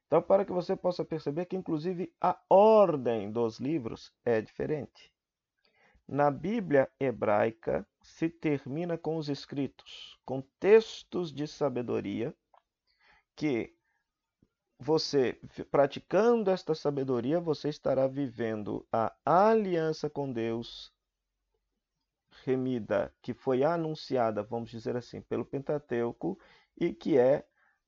Então, 0.09 0.21
para 0.21 0.45
que 0.45 0.51
você 0.51 0.75
possa 0.75 1.05
perceber 1.05 1.47
que, 1.47 1.55
inclusive, 1.55 2.13
a 2.21 2.37
ordem 2.51 3.31
dos 3.31 3.61
livros 3.61 4.13
é 4.25 4.41
diferente. 4.41 5.13
Na 6.09 6.33
Bíblia 6.33 6.91
hebraica, 6.99 7.87
se 8.03 8.29
termina 8.29 8.99
com 8.99 9.19
os 9.19 9.29
escritos, 9.29 10.19
com 10.25 10.43
textos 10.59 11.33
de 11.33 11.47
sabedoria, 11.47 12.35
que 13.37 13.73
você, 14.81 15.41
praticando 15.71 16.51
esta 16.51 16.75
sabedoria, 16.75 17.39
você 17.39 17.69
estará 17.69 18.09
vivendo 18.09 18.85
a 18.91 19.15
aliança 19.25 20.11
com 20.11 20.33
Deus, 20.33 20.93
remida, 22.45 23.13
que 23.23 23.35
foi 23.35 23.65
anunciada, 23.65 24.43
vamos 24.43 24.71
dizer 24.71 24.97
assim, 24.97 25.21
pelo 25.21 25.45
Pentateuco 25.45 26.39
e 26.77 26.93
que 26.93 27.19
é 27.19 27.45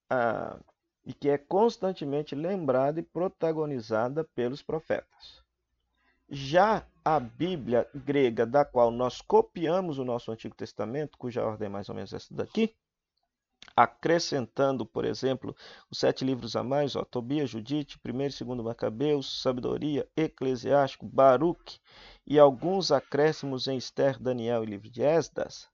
ah, 0.09 0.59
e 1.04 1.14
que 1.14 1.28
é 1.28 1.38
constantemente 1.38 2.35
lembrada 2.35 3.00
e 3.00 3.02
protagonizada 3.02 4.25
pelos 4.35 4.62
profetas. 4.62 5.42
Já 6.28 6.87
a 7.04 7.19
Bíblia 7.19 7.88
grega, 7.95 8.47
da 8.47 8.64
qual 8.64 8.90
nós 8.90 9.21
copiamos 9.21 9.99
o 9.99 10.04
nosso 10.04 10.30
Antigo 10.30 10.54
Testamento, 10.54 11.19
cuja 11.19 11.45
ordem 11.45 11.66
é 11.66 11.69
mais 11.69 11.88
ou 11.88 11.95
menos 11.95 12.12
essa 12.12 12.33
daqui, 12.33 12.75
acrescentando, 13.77 14.85
por 14.85 15.05
exemplo, 15.05 15.55
os 15.91 15.99
sete 15.99 16.25
livros 16.25 16.57
a 16.57 16.62
mais, 16.62 16.97
ó, 16.97 17.05
Tobias, 17.05 17.50
Judite, 17.50 17.99
1 18.05 18.11
e 18.11 18.45
2 18.45 18.65
Macabeus, 18.65 19.43
Sabedoria, 19.43 20.09
Eclesiástico, 20.17 21.07
Baruque 21.07 21.79
e 22.27 22.39
alguns 22.39 22.93
acréscimos 22.93 23.67
em 23.69 23.77
Esther, 23.77 24.21
Daniel 24.21 24.62
e 24.62 24.67
livro 24.67 24.91
de 24.91 25.03
Esdras, 25.03 25.69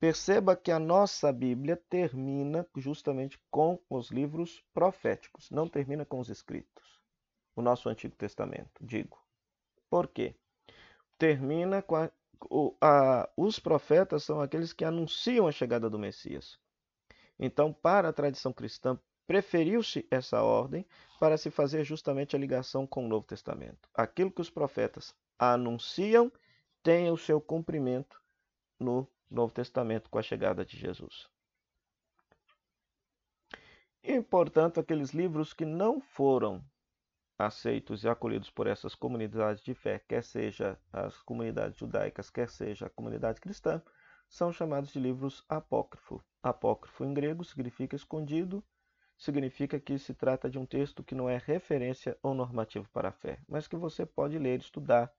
perceba 0.00 0.56
que 0.56 0.72
a 0.72 0.78
nossa 0.78 1.30
Bíblia 1.30 1.76
termina 1.88 2.66
justamente 2.76 3.38
com 3.50 3.78
os 3.88 4.10
livros 4.10 4.64
proféticos, 4.72 5.50
não 5.50 5.68
termina 5.68 6.06
com 6.06 6.18
os 6.18 6.30
escritos. 6.30 6.98
O 7.54 7.60
nosso 7.60 7.88
Antigo 7.88 8.16
Testamento, 8.16 8.70
digo. 8.80 9.18
Por 9.90 10.08
quê? 10.08 10.34
Termina 11.18 11.82
com 11.82 11.96
a, 11.96 12.10
o, 12.48 12.74
a, 12.80 13.28
os 13.36 13.58
profetas 13.58 14.24
são 14.24 14.40
aqueles 14.40 14.72
que 14.72 14.84
anunciam 14.84 15.46
a 15.46 15.52
chegada 15.52 15.90
do 15.90 15.98
Messias. 15.98 16.58
Então, 17.42 17.72
para 17.72 18.10
a 18.10 18.12
tradição 18.12 18.52
cristã, 18.52 18.98
preferiu-se 19.26 20.06
essa 20.10 20.42
ordem 20.42 20.86
para 21.18 21.38
se 21.38 21.50
fazer 21.50 21.84
justamente 21.84 22.36
a 22.36 22.38
ligação 22.38 22.86
com 22.86 23.06
o 23.06 23.08
Novo 23.08 23.26
Testamento. 23.26 23.88
Aquilo 23.94 24.30
que 24.30 24.42
os 24.42 24.50
profetas 24.50 25.14
anunciam 25.38 26.30
tem 26.82 27.10
o 27.10 27.16
seu 27.16 27.40
cumprimento 27.40 28.20
no 28.78 29.08
Novo 29.30 29.54
Testamento 29.54 30.10
com 30.10 30.18
a 30.18 30.22
chegada 30.22 30.66
de 30.66 30.76
Jesus. 30.76 31.30
E, 34.02 34.20
portanto, 34.20 34.78
aqueles 34.78 35.10
livros 35.10 35.54
que 35.54 35.64
não 35.64 35.98
foram 35.98 36.62
aceitos 37.38 38.04
e 38.04 38.08
acolhidos 38.08 38.50
por 38.50 38.66
essas 38.66 38.94
comunidades 38.94 39.62
de 39.62 39.72
fé, 39.72 39.98
quer 39.98 40.22
seja 40.22 40.78
as 40.92 41.22
comunidades 41.22 41.78
judaicas, 41.78 42.28
quer 42.28 42.50
seja 42.50 42.86
a 42.86 42.90
comunidade 42.90 43.40
cristã, 43.40 43.82
são 44.30 44.52
chamados 44.52 44.92
de 44.92 45.00
livros 45.00 45.44
apócrifo. 45.48 46.22
Apócrifo 46.40 47.04
em 47.04 47.12
grego 47.12 47.44
significa 47.44 47.96
escondido, 47.96 48.62
significa 49.18 49.78
que 49.78 49.98
se 49.98 50.14
trata 50.14 50.48
de 50.48 50.58
um 50.58 50.64
texto 50.64 51.02
que 51.02 51.16
não 51.16 51.28
é 51.28 51.36
referência 51.36 52.16
ou 52.22 52.32
normativo 52.32 52.88
para 52.92 53.08
a 53.08 53.12
fé, 53.12 53.40
mas 53.48 53.66
que 53.66 53.76
você 53.76 54.06
pode 54.06 54.38
ler, 54.38 54.60
estudar, 54.60 55.12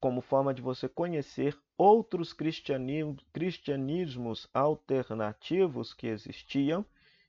como 0.00 0.22
forma 0.22 0.54
de 0.54 0.62
você 0.62 0.88
conhecer 0.88 1.56
outros 1.76 2.32
cristianismos 2.32 4.48
alternativos 4.54 5.92
que 5.92 6.06
existiam 6.06 6.84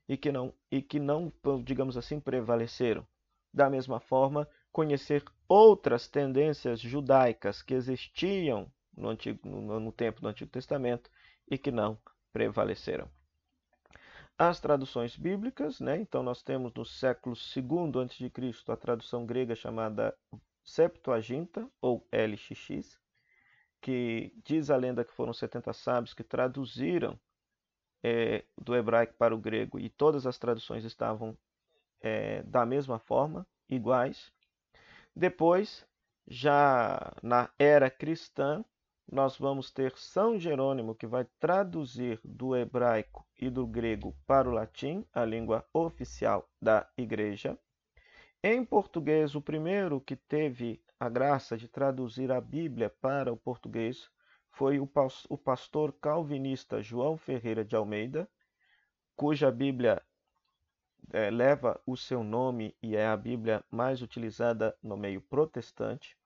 e 0.08 0.16
que 0.16 0.32
não, 0.32 0.52
e 0.70 0.80
que 0.80 0.98
não 0.98 1.30
digamos 1.62 1.96
assim, 1.96 2.18
prevaleceram. 2.18 3.06
Da 3.52 3.68
mesma 3.68 4.00
forma, 4.00 4.48
conhecer 4.72 5.22
outras 5.46 6.08
tendências 6.08 6.80
judaicas 6.80 7.60
que 7.60 7.74
existiam 7.74 8.72
no, 9.00 9.08
antigo, 9.08 9.48
no, 9.48 9.80
no 9.80 9.92
tempo 9.92 10.20
do 10.20 10.28
Antigo 10.28 10.50
Testamento 10.50 11.10
e 11.50 11.58
que 11.58 11.70
não 11.70 11.98
prevaleceram. 12.32 13.08
As 14.38 14.60
traduções 14.60 15.16
bíblicas, 15.16 15.80
né? 15.80 16.00
então 16.00 16.22
nós 16.22 16.42
temos 16.42 16.72
no 16.72 16.84
século 16.84 17.36
II 17.36 18.02
a.C. 18.02 18.72
a 18.72 18.76
tradução 18.76 19.26
grega 19.26 19.54
chamada 19.54 20.16
Septuaginta, 20.64 21.68
ou 21.80 22.06
LXX, 22.12 22.98
que 23.80 24.32
diz 24.44 24.70
a 24.70 24.76
lenda 24.76 25.04
que 25.04 25.12
foram 25.12 25.32
70 25.32 25.72
sábios 25.72 26.14
que 26.14 26.22
traduziram 26.22 27.18
é, 28.02 28.44
do 28.56 28.74
hebraico 28.74 29.14
para 29.14 29.34
o 29.34 29.38
grego 29.38 29.78
e 29.78 29.90
todas 29.90 30.26
as 30.26 30.38
traduções 30.38 30.84
estavam 30.84 31.36
é, 32.00 32.42
da 32.44 32.64
mesma 32.64 32.98
forma, 32.98 33.46
iguais. 33.68 34.32
Depois, 35.14 35.86
já 36.26 37.12
na 37.22 37.50
era 37.58 37.90
cristã, 37.90 38.64
nós 39.10 39.36
vamos 39.36 39.72
ter 39.72 39.92
São 39.96 40.38
Jerônimo, 40.38 40.94
que 40.94 41.06
vai 41.06 41.26
traduzir 41.40 42.20
do 42.22 42.56
hebraico 42.56 43.26
e 43.36 43.50
do 43.50 43.66
grego 43.66 44.16
para 44.24 44.48
o 44.48 44.52
latim, 44.52 45.04
a 45.12 45.24
língua 45.24 45.66
oficial 45.74 46.48
da 46.62 46.88
igreja. 46.96 47.58
Em 48.42 48.64
português, 48.64 49.34
o 49.34 49.42
primeiro 49.42 50.00
que 50.00 50.14
teve 50.14 50.80
a 50.98 51.08
graça 51.08 51.56
de 51.56 51.66
traduzir 51.66 52.30
a 52.30 52.40
Bíblia 52.40 52.88
para 53.00 53.32
o 53.32 53.36
português 53.36 54.08
foi 54.52 54.78
o 54.78 55.38
pastor 55.38 55.92
calvinista 55.94 56.80
João 56.80 57.16
Ferreira 57.16 57.64
de 57.64 57.74
Almeida, 57.74 58.28
cuja 59.16 59.50
Bíblia 59.50 60.02
é, 61.12 61.30
leva 61.30 61.80
o 61.84 61.96
seu 61.96 62.22
nome 62.22 62.76
e 62.80 62.94
é 62.94 63.06
a 63.06 63.16
Bíblia 63.16 63.64
mais 63.70 64.02
utilizada 64.02 64.76
no 64.82 64.96
meio 64.96 65.20
protestante. 65.20 66.16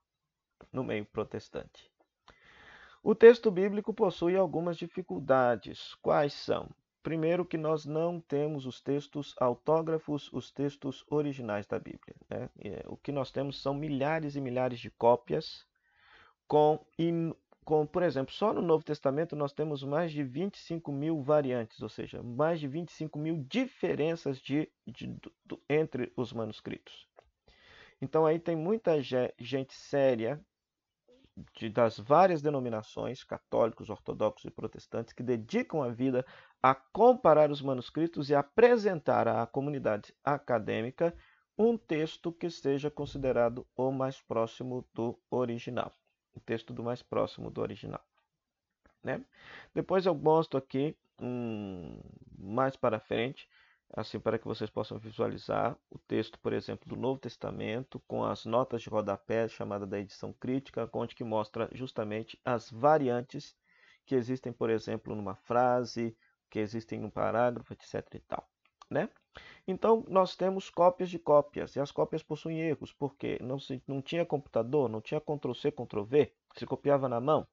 No 0.72 0.84
meio 0.84 1.06
protestante. 1.06 1.93
O 3.06 3.14
texto 3.14 3.50
bíblico 3.50 3.92
possui 3.92 4.34
algumas 4.34 4.78
dificuldades. 4.78 5.94
Quais 5.96 6.32
são? 6.32 6.70
Primeiro, 7.02 7.44
que 7.44 7.58
nós 7.58 7.84
não 7.84 8.18
temos 8.18 8.64
os 8.64 8.80
textos 8.80 9.34
autógrafos, 9.38 10.32
os 10.32 10.50
textos 10.50 11.04
originais 11.10 11.66
da 11.66 11.78
Bíblia. 11.78 12.16
Né? 12.30 12.48
É, 12.60 12.82
o 12.86 12.96
que 12.96 13.12
nós 13.12 13.30
temos 13.30 13.60
são 13.60 13.74
milhares 13.74 14.36
e 14.36 14.40
milhares 14.40 14.80
de 14.80 14.90
cópias 14.90 15.66
com 16.48 16.80
com, 17.62 17.86
por 17.86 18.02
exemplo, 18.02 18.32
só 18.32 18.54
no 18.54 18.62
Novo 18.62 18.84
Testamento 18.84 19.36
nós 19.36 19.52
temos 19.52 19.82
mais 19.82 20.10
de 20.10 20.22
25 20.22 20.92
mil 20.92 21.22
variantes, 21.22 21.82
ou 21.82 21.88
seja, 21.90 22.22
mais 22.22 22.60
de 22.60 22.68
25 22.68 23.18
mil 23.18 23.36
diferenças 23.48 24.38
de, 24.38 24.70
de, 24.86 25.06
de, 25.08 25.58
entre 25.68 26.10
os 26.14 26.32
manuscritos. 26.32 27.06
Então 28.00 28.24
aí 28.24 28.38
tem 28.38 28.56
muita 28.56 29.00
gente 29.02 29.74
séria 29.74 30.42
de, 31.54 31.68
das 31.68 31.98
várias 31.98 32.40
denominações, 32.40 33.24
católicos, 33.24 33.90
ortodoxos 33.90 34.44
e 34.44 34.50
protestantes, 34.50 35.12
que 35.12 35.22
dedicam 35.22 35.82
a 35.82 35.88
vida 35.88 36.24
a 36.62 36.74
comparar 36.74 37.50
os 37.50 37.62
manuscritos 37.62 38.30
e 38.30 38.34
apresentar 38.34 39.28
à 39.28 39.46
comunidade 39.46 40.14
acadêmica 40.24 41.14
um 41.56 41.76
texto 41.76 42.32
que 42.32 42.50
seja 42.50 42.90
considerado 42.90 43.66
o 43.76 43.90
mais 43.90 44.20
próximo 44.20 44.84
do 44.92 45.18
original 45.30 45.92
o 46.34 46.40
texto 46.40 46.72
do 46.72 46.82
mais 46.82 47.02
próximo 47.02 47.50
do 47.50 47.60
original. 47.60 48.04
Né? 49.02 49.24
Depois 49.72 50.04
eu 50.06 50.14
mostro 50.14 50.58
aqui 50.58 50.96
um, 51.20 52.00
mais 52.36 52.76
para 52.76 52.98
frente, 52.98 53.48
assim 53.96 54.18
para 54.18 54.38
que 54.38 54.46
vocês 54.46 54.68
possam 54.68 54.98
visualizar 54.98 55.76
o 55.88 55.98
texto, 55.98 56.38
por 56.40 56.52
exemplo, 56.52 56.88
do 56.88 56.96
Novo 56.96 57.20
Testamento 57.20 58.00
com 58.08 58.24
as 58.24 58.44
notas 58.44 58.82
de 58.82 58.88
rodapé, 58.88 59.48
chamada 59.48 59.86
da 59.86 60.00
edição 60.00 60.32
crítica, 60.32 60.88
onde 60.92 61.14
que 61.14 61.22
mostra 61.22 61.68
justamente 61.72 62.38
as 62.44 62.70
variantes 62.70 63.56
que 64.04 64.14
existem, 64.14 64.52
por 64.52 64.68
exemplo, 64.68 65.14
numa 65.14 65.36
frase, 65.36 66.16
que 66.50 66.58
existem 66.58 67.00
num 67.00 67.10
parágrafo, 67.10 67.72
etc. 67.72 68.14
E 68.14 68.20
tal, 68.20 68.48
né? 68.90 69.08
Então, 69.66 70.04
nós 70.08 70.36
temos 70.36 70.68
cópias 70.68 71.08
de 71.08 71.18
cópias, 71.18 71.74
e 71.74 71.80
as 71.80 71.90
cópias 71.90 72.22
possuem 72.22 72.60
erros, 72.60 72.92
porque 72.92 73.38
não, 73.40 73.58
se, 73.58 73.82
não 73.86 74.02
tinha 74.02 74.26
computador, 74.26 74.88
não 74.88 75.00
tinha 75.00 75.20
Ctrl-C, 75.20 75.72
Ctrl-V, 75.72 76.32
se 76.54 76.66
copiava 76.66 77.08
na 77.08 77.20
mão. 77.20 77.46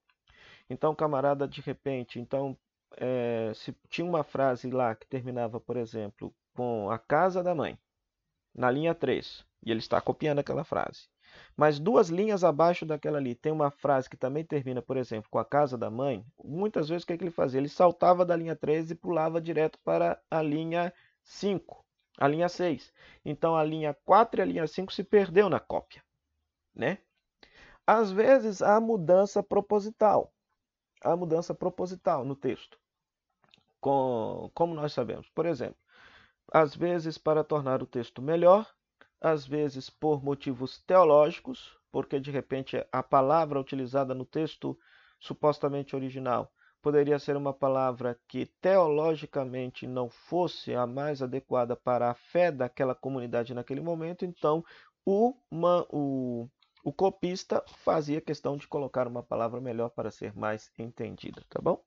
Então, 0.70 0.94
camarada, 0.94 1.48
de 1.48 1.62
repente, 1.62 2.20
então, 2.20 2.58
é, 2.98 3.52
se 3.56 3.76
tinha 3.90 4.06
uma 4.06 4.24
frase 4.24 4.70
lá 4.70 4.96
que 4.96 5.08
terminava, 5.08 5.60
por 5.60 5.78
exemplo, 5.78 6.34
com 6.54 6.90
a 6.90 7.00
casa 7.00 7.44
da 7.44 7.56
mãe, 7.56 7.78
na 8.54 8.70
linha 8.70 8.94
3, 8.94 9.46
e 9.66 9.72
ele 9.72 9.80
está 9.80 10.02
copiando 10.02 10.40
aquela 10.40 10.64
frase. 10.64 11.10
Mas 11.56 11.80
duas 11.80 12.10
linhas 12.10 12.44
abaixo 12.44 12.86
daquela 12.86 13.18
ali 13.18 13.36
tem 13.36 13.52
uma 13.52 13.72
frase 13.72 14.10
que 14.10 14.18
também 14.18 14.44
termina, 14.44 14.82
por 14.82 14.98
exemplo, 14.98 15.30
com 15.30 15.40
a 15.40 15.46
casa 15.46 15.78
da 15.78 15.90
mãe. 15.90 16.26
Muitas 16.44 16.90
vezes 16.90 17.04
o 17.04 17.08
que, 17.08 17.14
é 17.14 17.18
que 17.18 17.24
ele 17.24 17.32
fazia? 17.32 17.60
Ele 17.60 17.70
saltava 17.70 18.26
da 18.26 18.36
linha 18.36 18.56
3 18.56 18.92
e 18.92 18.96
pulava 18.96 19.40
direto 19.40 19.80
para 19.84 20.22
a 20.30 20.42
linha 20.42 20.94
5 21.24 21.86
a 22.22 22.28
linha 22.28 22.48
6. 22.50 22.94
Então 23.26 23.56
a 23.56 23.64
linha 23.64 23.96
4 24.06 24.40
e 24.40 24.42
a 24.42 24.46
linha 24.46 24.68
5 24.68 24.94
se 24.94 25.04
perdeu 25.04 25.50
na 25.50 25.60
cópia, 25.60 26.04
né? 26.74 27.00
Às 27.86 28.12
vezes 28.12 28.62
há 28.62 28.80
mudança 28.80 29.42
proposital. 29.42 30.32
Há 31.04 31.16
mudança 31.16 31.54
proposital 31.54 32.24
no 32.24 32.36
texto. 32.36 32.80
Com, 33.82 34.50
como 34.54 34.74
nós 34.74 34.94
sabemos, 34.94 35.28
por 35.30 35.46
exemplo, 35.46 35.78
às 36.54 36.76
vezes 36.76 37.18
para 37.18 37.44
tornar 37.44 37.84
o 37.84 37.88
texto 37.88 38.22
melhor, 38.22 38.66
às 39.20 39.46
vezes 39.46 39.90
por 39.90 40.24
motivos 40.24 40.82
teológicos, 40.84 41.78
porque 41.92 42.20
de 42.20 42.32
repente 42.32 42.86
a 42.92 43.04
palavra 43.04 43.60
utilizada 43.60 44.14
no 44.14 44.26
texto 44.26 44.78
supostamente 45.20 45.96
original 45.96 46.52
poderia 46.82 47.20
ser 47.20 47.38
uma 47.38 47.54
palavra 47.54 48.20
que 48.28 48.48
teologicamente 48.60 49.86
não 49.86 50.10
fosse 50.10 50.74
a 50.74 50.88
mais 50.88 51.22
adequada 51.22 51.76
para 51.76 52.10
a 52.10 52.16
fé 52.16 52.52
daquela 52.52 52.96
comunidade 52.96 53.54
naquele 53.54 53.82
momento, 53.82 54.26
então 54.26 54.64
o, 55.06 55.36
uma, 55.50 55.86
o, 55.90 56.50
O 56.84 56.92
copista 56.92 57.64
fazia 57.68 58.20
questão 58.20 58.58
de 58.58 58.68
colocar 58.68 59.08
uma 59.08 59.22
palavra 59.22 59.62
melhor 59.62 59.90
para 59.90 60.10
ser 60.10 60.36
mais 60.36 60.72
entendida, 60.80 61.44
tá 61.48 61.62
bom? 61.62 61.84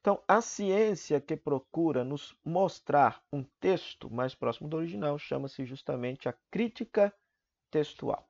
Então, 0.00 0.22
a 0.28 0.42
ciência 0.42 1.18
que 1.20 1.34
procura 1.34 2.04
nos 2.04 2.36
mostrar 2.44 3.22
um 3.32 3.42
texto 3.58 4.10
mais 4.10 4.34
próximo 4.34 4.68
do 4.68 4.76
original 4.76 5.18
chama-se 5.18 5.64
justamente 5.64 6.28
a 6.28 6.34
crítica 6.50 7.14
textual. 7.70 8.28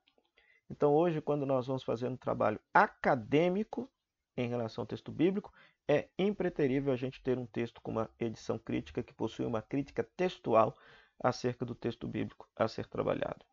Então, 0.71 0.95
hoje, 0.95 1.21
quando 1.21 1.45
nós 1.45 1.67
vamos 1.67 1.83
fazer 1.83 2.09
um 2.09 2.17
trabalho 2.17 2.61
acadêmico 2.73 3.91
em 4.37 4.49
relação 4.49 4.83
ao 4.83 4.87
texto 4.87 5.11
bíblico, 5.11 5.53
é 5.89 6.09
impreterível 6.19 6.93
a 6.93 6.97
gente 6.97 7.21
ter 7.23 7.39
um 7.39 7.47
texto 7.47 7.81
com 7.81 7.91
uma 7.91 8.11
edição 8.19 8.59
crítica 8.59 9.03
que 9.03 9.13
possui 9.13 9.45
uma 9.45 9.61
crítica 9.61 10.03
textual 10.17 10.77
acerca 11.23 11.65
do 11.65 11.75
texto 11.75 12.07
bíblico 12.07 12.49
a 12.57 12.69
ser 12.69 12.87
trabalhado. 12.87 13.45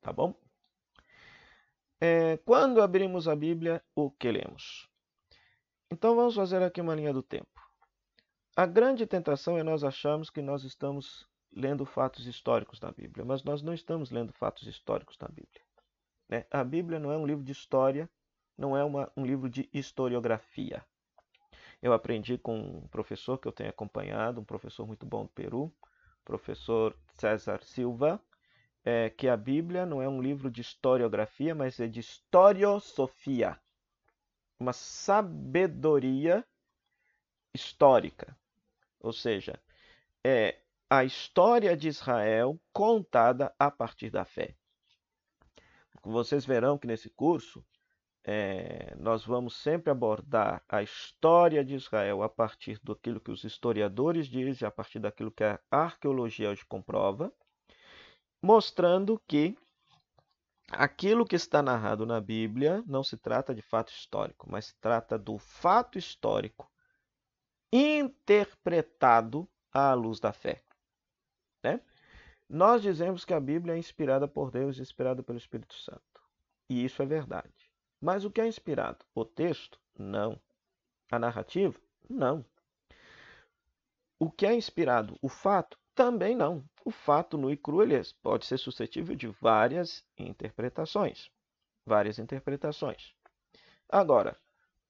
Tá 0.00 0.12
bom? 0.12 0.34
É, 2.00 2.36
quando 2.38 2.82
abrimos 2.82 3.26
a 3.26 3.34
Bíblia, 3.34 3.82
o 3.94 4.10
que 4.10 4.30
lemos? 4.30 4.88
Então 5.90 6.14
vamos 6.14 6.34
fazer 6.34 6.62
aqui 6.62 6.80
uma 6.80 6.94
linha 6.94 7.12
do 7.12 7.22
tempo. 7.22 7.48
A 8.54 8.66
grande 8.66 9.06
tentação 9.06 9.56
é 9.56 9.62
nós 9.62 9.82
acharmos 9.82 10.28
que 10.28 10.42
nós 10.42 10.62
estamos 10.64 11.26
lendo 11.50 11.86
fatos 11.86 12.26
históricos 12.26 12.80
na 12.80 12.90
Bíblia, 12.90 13.24
mas 13.24 13.42
nós 13.42 13.62
não 13.62 13.72
estamos 13.72 14.10
lendo 14.10 14.32
fatos 14.32 14.66
históricos 14.66 15.16
na 15.18 15.28
Bíblia. 15.28 15.62
Né? 16.28 16.44
A 16.50 16.62
Bíblia 16.62 16.98
não 16.98 17.10
é 17.10 17.16
um 17.16 17.26
livro 17.26 17.42
de 17.42 17.52
história, 17.52 18.10
não 18.58 18.76
é 18.76 18.84
uma, 18.84 19.10
um 19.16 19.24
livro 19.24 19.48
de 19.48 19.68
historiografia. 19.72 20.84
Eu 21.80 21.92
aprendi 21.92 22.36
com 22.36 22.58
um 22.58 22.88
professor 22.88 23.38
que 23.38 23.48
eu 23.48 23.52
tenho 23.52 23.70
acompanhado, 23.70 24.40
um 24.40 24.44
professor 24.44 24.86
muito 24.86 25.06
bom 25.06 25.24
do 25.24 25.30
Peru, 25.30 25.72
professor 26.24 26.94
César 27.14 27.62
Silva, 27.62 28.20
é, 28.86 29.10
que 29.10 29.26
a 29.26 29.36
Bíblia 29.36 29.84
não 29.84 30.00
é 30.00 30.08
um 30.08 30.22
livro 30.22 30.48
de 30.48 30.60
historiografia, 30.60 31.56
mas 31.56 31.80
é 31.80 31.88
de 31.88 31.98
historiosofia. 31.98 33.60
Uma 34.60 34.72
sabedoria 34.72 36.46
histórica. 37.52 38.38
Ou 39.00 39.12
seja, 39.12 39.60
é 40.24 40.60
a 40.88 41.02
história 41.02 41.76
de 41.76 41.88
Israel 41.88 42.60
contada 42.72 43.52
a 43.58 43.72
partir 43.72 44.08
da 44.08 44.24
fé. 44.24 44.54
Vocês 46.04 46.46
verão 46.46 46.78
que 46.78 46.86
nesse 46.86 47.10
curso 47.10 47.66
é, 48.22 48.94
nós 49.00 49.24
vamos 49.24 49.56
sempre 49.56 49.90
abordar 49.90 50.62
a 50.68 50.80
história 50.80 51.64
de 51.64 51.74
Israel 51.74 52.22
a 52.22 52.28
partir 52.28 52.78
daquilo 52.84 53.20
que 53.20 53.32
os 53.32 53.42
historiadores 53.42 54.28
dizem, 54.28 54.66
a 54.66 54.70
partir 54.70 55.00
daquilo 55.00 55.32
que 55.32 55.42
a 55.42 55.58
arqueologia 55.72 56.50
hoje 56.50 56.64
comprova 56.66 57.32
mostrando 58.46 59.20
que 59.26 59.58
aquilo 60.70 61.26
que 61.26 61.34
está 61.34 61.60
narrado 61.60 62.06
na 62.06 62.20
Bíblia 62.20 62.80
não 62.86 63.02
se 63.02 63.16
trata 63.16 63.52
de 63.52 63.60
fato 63.60 63.90
histórico, 63.90 64.48
mas 64.48 64.66
se 64.66 64.76
trata 64.76 65.18
do 65.18 65.36
fato 65.36 65.98
histórico 65.98 66.70
interpretado 67.72 69.48
à 69.72 69.92
luz 69.94 70.20
da 70.20 70.32
fé. 70.32 70.62
Né? 71.64 71.80
Nós 72.48 72.82
dizemos 72.82 73.24
que 73.24 73.34
a 73.34 73.40
Bíblia 73.40 73.74
é 73.74 73.78
inspirada 73.78 74.28
por 74.28 74.52
Deus, 74.52 74.78
inspirada 74.78 75.24
pelo 75.24 75.38
Espírito 75.38 75.74
Santo. 75.74 76.22
E 76.70 76.84
isso 76.84 77.02
é 77.02 77.06
verdade. 77.06 77.68
Mas 78.00 78.24
o 78.24 78.30
que 78.30 78.40
é 78.40 78.46
inspirado? 78.46 79.04
O 79.12 79.24
texto? 79.24 79.80
Não. 79.98 80.40
A 81.10 81.18
narrativa? 81.18 81.76
Não. 82.08 82.46
O 84.20 84.30
que 84.30 84.46
é 84.46 84.54
inspirado? 84.54 85.18
O 85.20 85.28
fato? 85.28 85.76
Também 85.96 86.36
não. 86.36 86.62
O 86.84 86.90
fato 86.90 87.38
nu 87.38 87.50
e 87.50 87.56
cru 87.56 87.82
ele 87.82 87.98
pode 88.22 88.44
ser 88.44 88.58
suscetível 88.58 89.16
de 89.16 89.28
várias 89.28 90.04
interpretações. 90.18 91.30
Várias 91.86 92.18
interpretações. 92.18 93.14
Agora, 93.88 94.36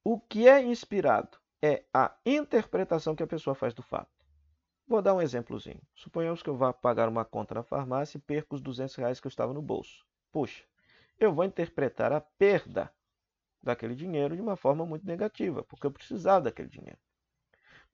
o 0.03 0.19
que 0.19 0.49
é 0.49 0.61
inspirado 0.61 1.39
é 1.63 1.85
a 1.95 2.13
interpretação 2.27 3.15
que 3.15 3.23
a 3.23 3.27
pessoa 3.27 3.55
faz 3.55 3.73
do 3.73 3.83
fato. 3.83 4.11
Vou 4.89 5.01
dar 5.01 5.15
um 5.15 5.23
exemplozinho. 5.23 5.81
Suponhamos 5.95 6.43
que 6.43 6.51
eu 6.51 6.57
vá 6.57 6.73
pagar 6.73 7.09
uma 7.09 7.25
conta 7.25 7.55
na 7.55 7.63
farmácia 7.63 8.19
e 8.19 8.21
perco 8.21 8.57
os 8.57 8.61
200 8.61 8.97
reais 8.97 9.21
que 9.21 9.29
eu 9.29 9.31
estava 9.31 9.55
no 9.55 9.63
bolso. 9.63 10.05
Puxa, 10.33 10.65
eu 11.21 11.33
vou 11.33 11.45
interpretar 11.45 12.13
a 12.13 12.21
perda 12.21 12.93
daquele 13.63 13.95
dinheiro 13.95 14.35
de 14.35 14.43
uma 14.43 14.57
forma 14.57 14.85
muito 14.85 15.07
negativa, 15.07 15.63
porque 15.63 15.87
eu 15.87 15.93
precisava 15.93 16.47
daquele 16.47 16.69
dinheiro. 16.69 16.99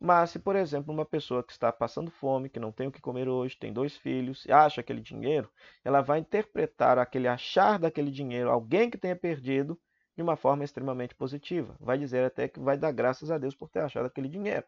Mas 0.05 0.31
se, 0.31 0.41
por 0.41 0.57
exemplo, 0.57 0.93
uma 0.93 1.05
pessoa 1.05 1.45
que 1.45 1.53
está 1.53 1.71
passando 1.71 2.11
fome, 2.11 2.49
que 2.49 2.59
não 2.59 2.73
tem 2.73 2.89
o 2.89 2.93
que 2.93 3.01
comer 3.01 3.29
hoje, 3.29 3.57
tem 3.57 3.73
dois 3.73 3.97
filhos, 3.97 4.45
acha 4.51 4.81
aquele 4.81 5.01
dinheiro, 5.01 5.49
ela 5.85 6.01
vai 6.01 6.19
interpretar 6.19 6.99
aquele 6.99 7.29
achar 7.29 7.79
daquele 7.79 8.11
dinheiro, 8.11 8.51
alguém 8.51 8.91
que 8.91 8.99
tenha 8.99 9.15
perdido, 9.15 9.81
de 10.17 10.23
uma 10.23 10.35
forma 10.35 10.65
extremamente 10.65 11.15
positiva. 11.15 11.77
Vai 11.79 11.99
dizer 11.99 12.25
até 12.25 12.49
que 12.49 12.59
vai 12.59 12.77
dar 12.77 12.91
graças 12.91 13.31
a 13.31 13.39
Deus 13.39 13.55
por 13.55 13.69
ter 13.69 13.79
achado 13.79 14.07
aquele 14.07 14.29
dinheiro. 14.29 14.67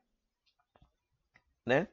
Né? 1.67 1.89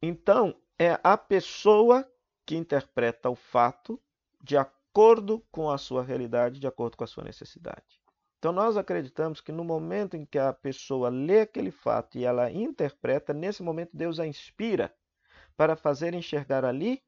Então, 0.00 0.54
é 0.78 1.00
a 1.02 1.18
pessoa 1.18 2.08
que 2.46 2.54
interpreta 2.54 3.28
o 3.28 3.34
fato 3.34 4.00
de 4.40 4.56
acordo 4.56 5.40
com 5.50 5.68
a 5.68 5.76
sua 5.76 6.04
realidade, 6.04 6.60
de 6.60 6.66
acordo 6.68 6.96
com 6.96 7.02
a 7.02 7.08
sua 7.08 7.24
necessidade. 7.24 7.97
Então, 8.38 8.52
nós 8.52 8.76
acreditamos 8.76 9.40
que 9.40 9.50
no 9.50 9.64
momento 9.64 10.16
em 10.16 10.24
que 10.24 10.38
a 10.38 10.52
pessoa 10.52 11.08
lê 11.08 11.40
aquele 11.40 11.72
fato 11.72 12.16
e 12.16 12.24
ela 12.24 12.50
interpreta, 12.50 13.34
nesse 13.34 13.62
momento 13.62 13.96
Deus 13.96 14.20
a 14.20 14.26
inspira 14.26 14.94
para 15.56 15.74
fazer 15.74 16.14
enxergar 16.14 16.64
ali 16.64 17.02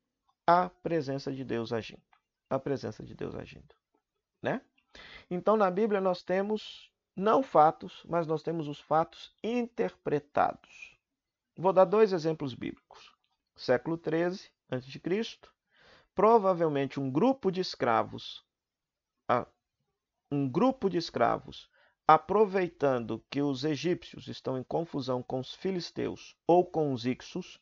a 0.45 0.69
presença 0.69 1.33
de 1.33 1.45
Deus 1.45 1.73
agindo. 1.73 2.03
A 2.49 2.59
presença 2.59 3.05
de 3.05 3.15
Deus 3.15 3.37
agindo. 3.37 3.73
Né? 4.43 4.61
Então, 5.31 5.57
na 5.57 5.71
Bíblia, 5.71 6.01
nós 6.01 6.23
temos 6.23 6.91
não 7.15 7.45
fatos, 7.45 8.03
mas 8.09 8.27
nós 8.27 8.43
temos 8.43 8.67
os 8.67 8.81
fatos 8.81 9.33
interpretados. 9.43 10.99
Vou 11.57 11.73
dar 11.73 11.85
dois 11.85 12.13
exemplos 12.13 12.55
bíblicos. 12.55 13.15
Século 13.55 13.97
13 13.97 14.51
a.C., 14.69 15.39
provavelmente 16.15 16.99
um 16.99 17.11
grupo 17.11 17.53
de 17.53 17.61
escravos 17.61 18.45
um 20.31 20.49
grupo 20.49 20.89
de 20.89 20.97
escravos, 20.97 21.69
aproveitando 22.07 23.25
que 23.31 23.43
os 23.43 23.65
egípcios 23.65 24.29
estão 24.29 24.59
em 24.59 24.63
confusão 24.63 25.23
com 25.23 25.41
os 25.41 25.55
filisteus 25.55 26.37
ou 26.47 26.65
com 26.65 26.93
os 26.93 27.05
ixos, 27.05 27.61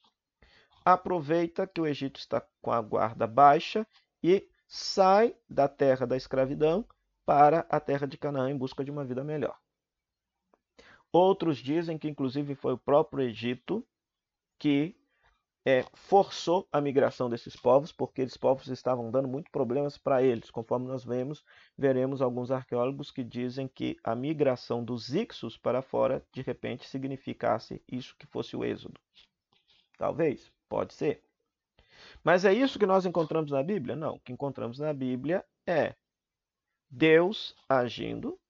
aproveita 0.84 1.66
que 1.66 1.80
o 1.80 1.86
Egito 1.86 2.18
está 2.18 2.40
com 2.62 2.72
a 2.72 2.80
guarda 2.80 3.26
baixa 3.26 3.86
e 4.22 4.48
sai 4.66 5.36
da 5.48 5.68
terra 5.68 6.06
da 6.06 6.16
escravidão 6.16 6.86
para 7.24 7.66
a 7.68 7.78
terra 7.78 8.06
de 8.06 8.16
Canaã 8.16 8.50
em 8.50 8.56
busca 8.56 8.84
de 8.84 8.90
uma 8.90 9.04
vida 9.04 9.22
melhor. 9.22 9.58
Outros 11.12 11.58
dizem 11.58 11.98
que, 11.98 12.08
inclusive, 12.08 12.54
foi 12.54 12.74
o 12.74 12.78
próprio 12.78 13.22
Egito 13.22 13.86
que 14.58 14.96
é, 15.68 15.84
forçou 15.92 16.66
a 16.72 16.80
migração 16.80 17.28
desses 17.28 17.54
povos, 17.54 17.92
porque 17.92 18.22
esses 18.22 18.38
povos 18.38 18.68
estavam 18.68 19.10
dando 19.10 19.28
muito 19.28 19.50
problemas 19.50 19.98
para 19.98 20.22
eles. 20.22 20.50
Conforme 20.50 20.86
nós 20.88 21.04
vemos, 21.04 21.44
veremos 21.76 22.22
alguns 22.22 22.50
arqueólogos 22.50 23.10
que 23.10 23.22
dizem 23.22 23.68
que 23.68 23.98
a 24.02 24.14
migração 24.14 24.82
dos 24.82 25.14
Ixos 25.14 25.58
para 25.58 25.82
fora, 25.82 26.24
de 26.32 26.40
repente, 26.40 26.88
significasse 26.88 27.82
isso 27.86 28.16
que 28.18 28.26
fosse 28.26 28.56
o 28.56 28.64
êxodo. 28.64 28.98
Talvez, 29.98 30.50
pode 30.70 30.94
ser. 30.94 31.22
Mas 32.24 32.46
é 32.46 32.54
isso 32.54 32.78
que 32.78 32.86
nós 32.86 33.04
encontramos 33.04 33.50
na 33.50 33.62
Bíblia? 33.62 33.94
Não. 33.94 34.14
O 34.14 34.20
que 34.20 34.32
encontramos 34.32 34.78
na 34.78 34.94
Bíblia 34.94 35.44
é 35.66 35.94
Deus 36.88 37.54
agindo 37.68 38.40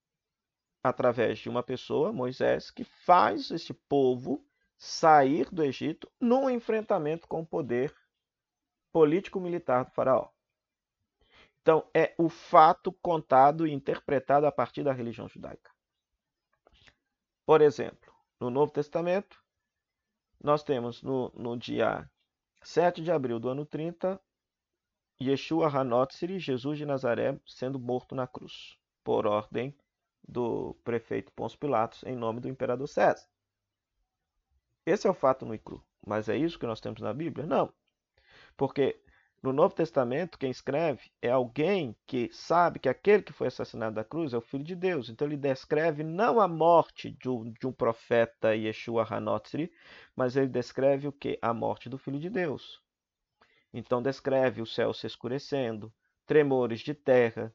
através 0.84 1.40
de 1.40 1.48
uma 1.48 1.64
pessoa, 1.64 2.12
Moisés, 2.12 2.70
que 2.70 2.84
faz 2.84 3.50
esse 3.50 3.74
povo 3.74 4.47
sair 4.78 5.50
do 5.50 5.64
Egito 5.64 6.10
num 6.20 6.48
enfrentamento 6.48 7.26
com 7.26 7.40
o 7.40 7.46
poder 7.46 7.94
político-militar 8.92 9.84
do 9.84 9.90
faraó. 9.90 10.30
Então, 11.60 11.86
é 11.92 12.14
o 12.16 12.28
fato 12.28 12.92
contado 12.92 13.66
e 13.66 13.72
interpretado 13.72 14.46
a 14.46 14.52
partir 14.52 14.82
da 14.82 14.92
religião 14.92 15.28
judaica. 15.28 15.70
Por 17.44 17.60
exemplo, 17.60 18.14
no 18.40 18.48
Novo 18.48 18.72
Testamento, 18.72 19.42
nós 20.42 20.62
temos 20.62 21.02
no, 21.02 21.30
no 21.34 21.56
dia 21.56 22.08
7 22.62 23.02
de 23.02 23.10
abril 23.10 23.40
do 23.40 23.48
ano 23.48 23.66
30, 23.66 24.20
Yeshua 25.20 25.68
Hanotsiri, 25.68 26.38
Jesus 26.38 26.78
de 26.78 26.86
Nazaré, 26.86 27.38
sendo 27.44 27.78
morto 27.78 28.14
na 28.14 28.26
cruz, 28.26 28.78
por 29.02 29.26
ordem 29.26 29.76
do 30.26 30.74
prefeito 30.84 31.32
Pôncio 31.32 31.58
Pilatos, 31.58 32.04
em 32.04 32.14
nome 32.14 32.40
do 32.40 32.48
imperador 32.48 32.86
César. 32.86 33.26
Esse 34.88 35.06
é 35.06 35.10
o 35.10 35.14
fato 35.14 35.44
no 35.44 35.54
e 35.54 35.58
cru. 35.58 35.84
Mas 36.06 36.28
é 36.28 36.36
isso 36.36 36.58
que 36.58 36.66
nós 36.66 36.80
temos 36.80 37.00
na 37.00 37.12
Bíblia? 37.12 37.46
Não. 37.46 37.72
Porque 38.56 38.98
no 39.42 39.52
Novo 39.52 39.74
Testamento, 39.74 40.38
quem 40.38 40.50
escreve 40.50 41.10
é 41.20 41.30
alguém 41.30 41.94
que 42.06 42.30
sabe 42.32 42.78
que 42.78 42.88
aquele 42.88 43.22
que 43.22 43.32
foi 43.32 43.48
assassinado 43.48 43.94
da 43.94 44.02
cruz 44.02 44.32
é 44.32 44.38
o 44.38 44.40
Filho 44.40 44.64
de 44.64 44.74
Deus. 44.74 45.10
Então 45.10 45.28
ele 45.28 45.36
descreve 45.36 46.02
não 46.02 46.40
a 46.40 46.48
morte 46.48 47.10
de 47.10 47.28
um, 47.28 47.52
de 47.52 47.66
um 47.66 47.72
profeta 47.72 48.56
Yeshua 48.56 49.06
Hanotsri, 49.08 49.70
mas 50.16 50.36
ele 50.36 50.48
descreve 50.48 51.06
o 51.06 51.12
que? 51.12 51.38
A 51.42 51.52
morte 51.52 51.88
do 51.88 51.98
Filho 51.98 52.18
de 52.18 52.30
Deus. 52.30 52.82
Então 53.72 54.02
descreve 54.02 54.62
o 54.62 54.66
céu 54.66 54.94
se 54.94 55.06
escurecendo, 55.06 55.92
tremores 56.26 56.80
de 56.80 56.94
terra, 56.94 57.54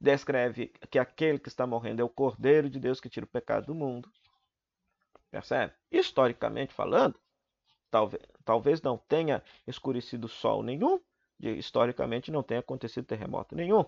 descreve 0.00 0.72
que 0.90 0.98
aquele 0.98 1.38
que 1.38 1.48
está 1.48 1.66
morrendo 1.66 2.00
é 2.00 2.04
o 2.04 2.08
Cordeiro 2.08 2.70
de 2.70 2.80
Deus 2.80 3.00
que 3.00 3.08
tira 3.08 3.26
o 3.26 3.28
pecado 3.28 3.66
do 3.66 3.74
mundo. 3.74 4.10
Percebe? 5.34 5.72
Historicamente 5.90 6.72
falando, 6.72 7.18
talvez, 7.90 8.22
talvez 8.44 8.80
não 8.80 8.96
tenha 8.96 9.42
escurecido 9.66 10.28
sol 10.28 10.62
nenhum, 10.62 11.00
historicamente 11.40 12.30
não 12.30 12.40
tenha 12.40 12.60
acontecido 12.60 13.04
terremoto 13.04 13.56
nenhum. 13.56 13.84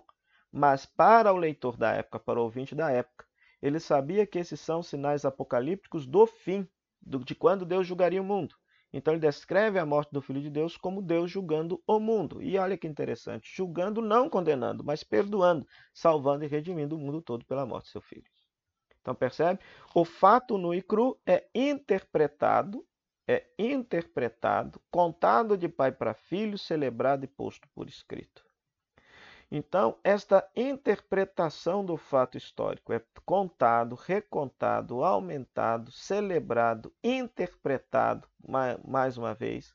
Mas 0.51 0.87
para 0.87 1.33
o 1.33 1.37
leitor 1.37 1.77
da 1.77 1.93
época, 1.93 2.19
para 2.19 2.41
o 2.41 2.43
ouvinte 2.43 2.75
da 2.75 2.91
época, 2.91 3.25
ele 3.63 3.79
sabia 3.79 4.27
que 4.27 4.41
esses 4.41 4.59
são 4.59 4.83
sinais 4.83 5.25
apocalípticos 5.25 6.05
do 6.05 6.27
fim, 6.27 6.69
de 7.01 7.35
quando 7.37 7.65
Deus 7.65 7.87
julgaria 7.87 8.21
o 8.21 8.25
mundo. 8.25 8.57
Então 8.93 9.15
ele 9.15 9.21
descreve 9.21 9.79
a 9.79 9.87
morte 9.87 10.11
do 10.11 10.21
Filho 10.21 10.43
de 10.43 10.51
Deus 10.51 10.77
como 10.77 11.01
Deus 11.01 11.31
julgando 11.31 11.81
o 11.87 12.01
mundo. 12.01 12.43
E 12.43 12.59
olha 12.59 12.77
que 12.77 12.89
interessante, 12.89 13.55
julgando 13.55 14.03
não 14.03 14.29
condenando, 14.29 14.83
mas 14.83 15.05
perdoando, 15.05 15.65
salvando 15.95 16.45
e 16.45 16.49
redimindo 16.49 16.97
o 16.97 16.99
mundo 16.99 17.23
todo 17.23 17.45
pela 17.45 17.65
morte 17.65 17.85
do 17.85 17.93
seu 17.93 18.01
Filho. 18.01 18.36
Então 19.07 19.15
percebe? 19.15 19.61
O 19.95 20.05
fato 20.05 20.59
nu 20.59 20.75
e 20.75 20.83
cru 20.83 21.17
é 21.25 21.47
interpretado, 21.55 22.85
é 23.29 23.47
interpretado, 23.57 24.81
contado 24.91 25.57
de 25.57 25.69
pai 25.69 25.93
para 25.93 26.13
filho, 26.13 26.59
celebrado 26.59 27.25
e 27.25 27.29
posto 27.29 27.69
por 27.69 27.89
escrito. 27.89 28.45
Então, 29.49 29.97
esta 30.03 30.45
interpretação 30.57 31.85
do 31.85 31.97
fato 31.97 32.37
histórico 32.37 32.93
é 32.93 33.01
contado, 33.25 33.95
recontado, 33.95 35.05
aumentado, 35.05 35.93
celebrado, 35.93 36.93
interpretado, 37.01 38.27
mais 38.85 39.17
uma 39.17 39.35
vez, 39.35 39.73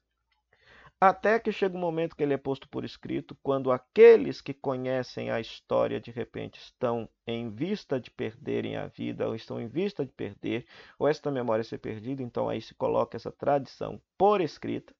até 1.03 1.39
que 1.39 1.51
chega 1.51 1.73
o 1.73 1.77
um 1.79 1.81
momento 1.81 2.15
que 2.15 2.21
ele 2.21 2.35
é 2.35 2.37
posto 2.37 2.69
por 2.69 2.85
escrito, 2.85 3.35
quando 3.41 3.71
aqueles 3.71 4.39
que 4.39 4.53
conhecem 4.53 5.31
a 5.31 5.39
história 5.39 5.99
de 5.99 6.11
repente 6.11 6.59
estão 6.59 7.09
em 7.25 7.49
vista 7.49 7.99
de 7.99 8.11
perderem 8.11 8.77
a 8.77 8.85
vida, 8.85 9.27
ou 9.27 9.33
estão 9.33 9.59
em 9.59 9.67
vista 9.67 10.05
de 10.05 10.11
perder, 10.11 10.67
ou 10.99 11.07
esta 11.07 11.31
memória 11.31 11.63
ser 11.63 11.79
perdida, 11.79 12.21
então 12.21 12.47
aí 12.47 12.61
se 12.61 12.75
coloca 12.75 13.17
essa 13.17 13.31
tradição 13.31 13.99
por 14.15 14.41
escrita. 14.41 14.93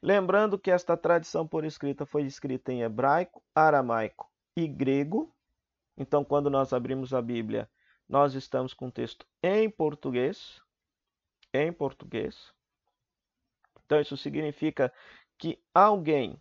Lembrando 0.00 0.58
que 0.58 0.70
esta 0.70 0.96
tradição 0.96 1.46
por 1.46 1.66
escrita 1.66 2.06
foi 2.06 2.22
escrita 2.22 2.72
em 2.72 2.80
hebraico, 2.80 3.42
aramaico 3.54 4.30
e 4.56 4.66
grego. 4.66 5.34
Então, 5.98 6.24
quando 6.24 6.48
nós 6.48 6.72
abrimos 6.72 7.12
a 7.12 7.20
Bíblia, 7.20 7.68
nós 8.08 8.32
estamos 8.32 8.72
com 8.72 8.86
o 8.86 8.92
texto 8.92 9.26
em 9.42 9.68
português. 9.68 10.62
Em 11.52 11.70
português. 11.70 12.54
Então, 13.92 14.00
isso 14.00 14.16
significa 14.16 14.90
que 15.36 15.62
alguém 15.74 16.40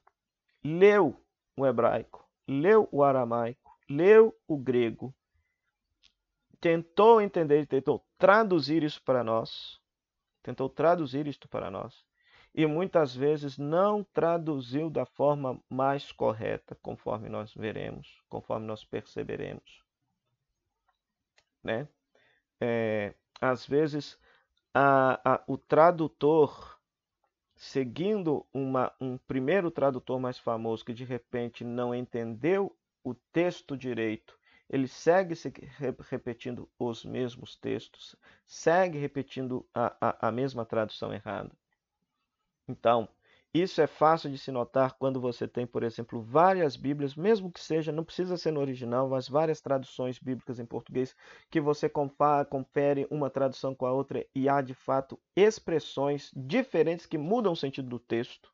leu 0.63 1.21
o 1.57 1.67
hebraico, 1.67 2.25
leu 2.47 2.87
o 2.93 3.03
aramaico, 3.03 3.77
leu 3.89 4.33
o 4.47 4.55
grego, 4.55 5.13
tentou 6.61 7.19
entender, 7.19 7.67
tentou 7.67 8.07
traduzir 8.17 8.83
isso 8.83 9.03
para 9.03 9.21
nós, 9.21 9.81
tentou 10.41 10.69
traduzir 10.69 11.27
isto 11.27 11.45
para 11.49 11.69
nós, 11.69 12.05
e 12.55 12.65
muitas 12.65 13.13
vezes 13.13 13.57
não 13.57 14.01
traduziu 14.01 14.89
da 14.89 15.05
forma 15.05 15.61
mais 15.69 16.09
correta, 16.09 16.73
conforme 16.81 17.27
nós 17.27 17.53
veremos, 17.53 18.23
conforme 18.29 18.65
nós 18.65 18.85
perceberemos. 18.85 19.83
Né? 21.61 21.85
É, 22.61 23.13
às 23.41 23.67
vezes, 23.67 24.17
a, 24.73 25.33
a, 25.33 25.43
o 25.45 25.57
tradutor, 25.57 26.79
seguindo 27.61 28.43
uma, 28.51 28.91
um 28.99 29.19
primeiro 29.19 29.69
tradutor 29.69 30.19
mais 30.19 30.39
famoso 30.39 30.83
que 30.83 30.95
de 30.95 31.03
repente 31.03 31.63
não 31.63 31.93
entendeu 31.93 32.75
o 33.03 33.13
texto 33.13 33.77
direito, 33.77 34.35
ele 34.67 34.87
segue 34.87 35.35
se 35.35 35.53
repetindo 36.09 36.67
os 36.79 37.05
mesmos 37.05 37.55
textos, 37.55 38.15
segue 38.47 38.97
repetindo 38.97 39.63
a, 39.75 39.95
a, 40.01 40.29
a 40.29 40.31
mesma 40.31 40.65
tradução 40.65 41.13
errada. 41.13 41.51
Então, 42.67 43.07
isso 43.53 43.81
é 43.81 43.87
fácil 43.87 44.29
de 44.29 44.37
se 44.37 44.51
notar 44.51 44.93
quando 44.97 45.19
você 45.19 45.47
tem, 45.47 45.67
por 45.67 45.83
exemplo, 45.83 46.21
várias 46.21 46.77
Bíblias, 46.77 47.15
mesmo 47.15 47.51
que 47.51 47.59
seja, 47.59 47.91
não 47.91 48.03
precisa 48.03 48.37
ser 48.37 48.51
no 48.51 48.61
original, 48.61 49.09
mas 49.09 49.27
várias 49.27 49.59
traduções 49.59 50.17
bíblicas 50.19 50.59
em 50.59 50.65
português, 50.65 51.15
que 51.49 51.59
você 51.59 51.89
compara, 51.89 52.45
confere 52.45 53.05
uma 53.11 53.29
tradução 53.29 53.75
com 53.75 53.85
a 53.85 53.91
outra 53.91 54.25
e 54.33 54.47
há 54.47 54.61
de 54.61 54.73
fato 54.73 55.19
expressões 55.35 56.31
diferentes 56.33 57.05
que 57.05 57.17
mudam 57.17 57.51
o 57.51 57.57
sentido 57.57 57.89
do 57.89 57.99
texto. 57.99 58.49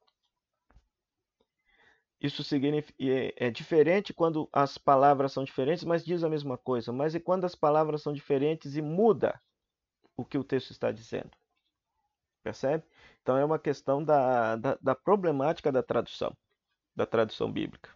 Isso 2.20 2.44
é, 3.00 3.48
é 3.48 3.52
diferente 3.52 4.12
quando 4.14 4.50
as 4.52 4.78
palavras 4.78 5.32
são 5.32 5.44
diferentes, 5.44 5.84
mas 5.84 6.04
diz 6.04 6.24
a 6.24 6.30
mesma 6.30 6.58
coisa. 6.58 6.92
Mas 6.92 7.14
e 7.14 7.20
quando 7.20 7.46
as 7.46 7.54
palavras 7.54 8.02
são 8.02 8.12
diferentes 8.12 8.76
e 8.76 8.82
muda 8.82 9.40
o 10.18 10.26
que 10.26 10.38
o 10.38 10.44
texto 10.44 10.72
está 10.72 10.92
dizendo? 10.92 11.30
Percebe? 12.48 12.86
Então 13.22 13.36
é 13.36 13.44
uma 13.44 13.60
questão 13.60 14.02
da, 14.02 14.56
da, 14.56 14.78
da 14.82 14.96
problemática 14.96 15.70
da 15.70 15.84
tradução, 15.84 16.34
da 16.96 17.06
tradução 17.06 17.52
bíblica. 17.52 17.90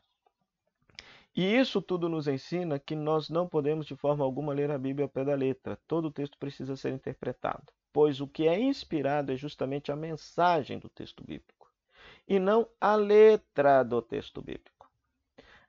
E 1.34 1.56
isso 1.56 1.82
tudo 1.82 2.10
nos 2.10 2.28
ensina 2.28 2.78
que 2.78 2.94
nós 2.94 3.30
não 3.30 3.48
podemos 3.48 3.86
de 3.86 3.96
forma 3.96 4.26
alguma 4.26 4.52
ler 4.52 4.70
a 4.70 4.78
Bíblia 4.78 5.06
ao 5.06 5.10
pé 5.10 5.24
da 5.24 5.36
letra. 5.36 5.80
Todo 5.88 6.10
o 6.10 6.12
texto 6.12 6.38
precisa 6.38 6.76
ser 6.76 6.92
interpretado, 6.92 7.64
pois 7.94 8.20
o 8.20 8.28
que 8.28 8.46
é 8.46 8.60
inspirado 8.60 9.32
é 9.32 9.38
justamente 9.38 9.90
a 9.90 9.96
mensagem 9.96 10.78
do 10.78 10.90
texto 10.90 11.24
bíblico 11.24 11.72
e 12.28 12.38
não 12.38 12.68
a 12.82 12.96
letra 12.96 13.84
do 13.84 14.02
texto 14.02 14.42
bíblico. 14.42 14.92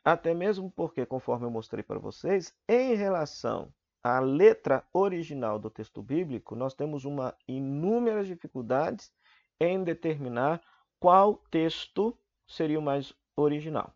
Até 0.05 0.35
mesmo 0.35 0.73
porque, 0.73 1.07
conforme 1.07 1.47
eu 1.47 1.53
mostrei 1.53 1.85
para 1.85 2.01
vocês, 2.01 2.53
em 2.69 2.97
relação 2.97 3.73
à 4.03 4.19
letra 4.19 4.85
original 4.93 5.59
do 5.59 5.71
texto 5.71 6.03
bíblico, 6.03 6.57
nós 6.57 6.75
temos 6.75 7.05
uma 7.05 7.35
inúmeras 7.47 8.27
dificuldades 8.27 9.13
em 9.61 9.85
determinar 9.85 10.61
qual 10.99 11.37
texto 11.51 12.17
seria 12.47 12.79
o 12.79 12.83
mais 12.83 13.15
original. 13.37 13.95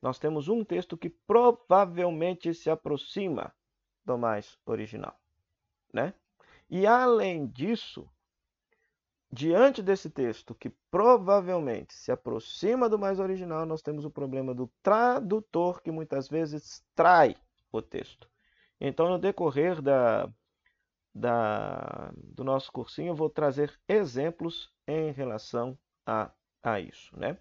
Nós 0.00 0.18
temos 0.18 0.48
um 0.48 0.64
texto 0.64 0.96
que 0.96 1.08
provavelmente 1.08 2.54
se 2.54 2.70
aproxima 2.70 3.52
do 4.04 4.16
mais 4.16 4.58
original, 4.64 5.18
né? 5.92 6.14
E 6.70 6.86
além 6.86 7.46
disso, 7.46 8.08
diante 9.32 9.82
desse 9.82 10.08
texto 10.08 10.54
que 10.54 10.70
provavelmente 10.90 11.94
se 11.94 12.12
aproxima 12.12 12.88
do 12.88 12.98
mais 12.98 13.18
original, 13.18 13.66
nós 13.66 13.82
temos 13.82 14.04
o 14.04 14.10
problema 14.10 14.54
do 14.54 14.70
tradutor 14.82 15.82
que 15.82 15.90
muitas 15.90 16.28
vezes 16.28 16.84
trai 16.94 17.36
o 17.72 17.82
texto. 17.82 18.28
Então, 18.80 19.08
no 19.08 19.18
decorrer 19.18 19.82
da, 19.82 20.28
da, 21.14 22.12
do 22.16 22.44
nosso 22.44 22.70
cursinho, 22.70 23.08
eu 23.08 23.14
vou 23.16 23.28
trazer 23.28 23.78
exemplos 23.88 24.72
em 24.86 25.10
relação 25.12 25.78
a, 26.06 26.30
a 26.62 26.80
isso, 26.80 27.18
né? 27.18 27.36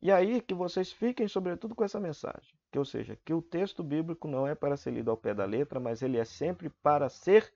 E 0.00 0.12
aí 0.12 0.40
que 0.40 0.54
vocês 0.54 0.92
fiquem 0.92 1.26
sobretudo 1.26 1.74
com 1.74 1.82
essa 1.82 1.98
mensagem, 1.98 2.54
que 2.70 2.78
ou 2.78 2.84
seja, 2.84 3.18
que 3.24 3.32
o 3.32 3.40
texto 3.40 3.82
bíblico 3.82 4.28
não 4.28 4.46
é 4.46 4.54
para 4.54 4.76
ser 4.76 4.92
lido 4.92 5.10
ao 5.10 5.16
pé 5.16 5.34
da 5.34 5.44
letra, 5.44 5.80
mas 5.80 6.02
ele 6.02 6.18
é 6.18 6.24
sempre 6.24 6.68
para 6.68 7.08
ser 7.08 7.52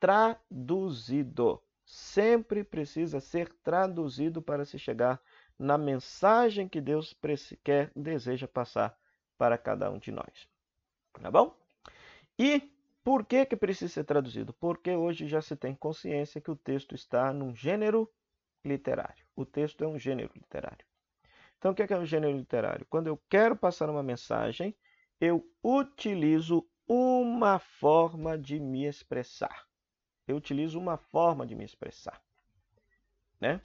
traduzido. 0.00 1.62
Sempre 1.84 2.64
precisa 2.64 3.20
ser 3.20 3.52
traduzido 3.62 4.40
para 4.40 4.64
se 4.64 4.78
chegar 4.78 5.20
na 5.58 5.76
mensagem 5.76 6.66
que 6.66 6.80
Deus 6.80 7.14
quer, 7.62 7.92
deseja 7.94 8.48
passar 8.48 8.98
para 9.36 9.58
cada 9.58 9.90
um 9.90 9.98
de 9.98 10.10
nós. 10.10 10.48
Tá 11.20 11.30
bom? 11.30 11.54
E 12.38 12.70
por 13.02 13.24
que, 13.24 13.44
que 13.46 13.56
precisa 13.56 13.92
ser 13.92 14.04
traduzido? 14.04 14.52
Porque 14.54 14.90
hoje 14.90 15.28
já 15.28 15.40
se 15.40 15.54
tem 15.54 15.74
consciência 15.74 16.40
que 16.40 16.50
o 16.50 16.56
texto 16.56 16.94
está 16.94 17.32
num 17.32 17.54
gênero 17.54 18.10
literário. 18.64 19.24
O 19.36 19.44
texto 19.44 19.84
é 19.84 19.86
um 19.86 19.98
gênero 19.98 20.30
literário. 20.34 20.84
Então, 21.58 21.72
o 21.72 21.74
que 21.74 21.82
é, 21.82 21.86
é 21.88 21.98
um 21.98 22.06
gênero 22.06 22.36
literário? 22.36 22.86
Quando 22.90 23.06
eu 23.06 23.20
quero 23.28 23.56
passar 23.56 23.88
uma 23.88 24.02
mensagem, 24.02 24.74
eu 25.20 25.46
utilizo 25.62 26.66
uma 26.86 27.58
forma 27.58 28.36
de 28.38 28.58
me 28.58 28.86
expressar. 28.86 29.66
Eu 30.26 30.36
utilizo 30.36 30.78
uma 30.78 30.96
forma 30.96 31.46
de 31.46 31.54
me 31.54 31.64
expressar. 31.64 32.22
Né? 33.40 33.60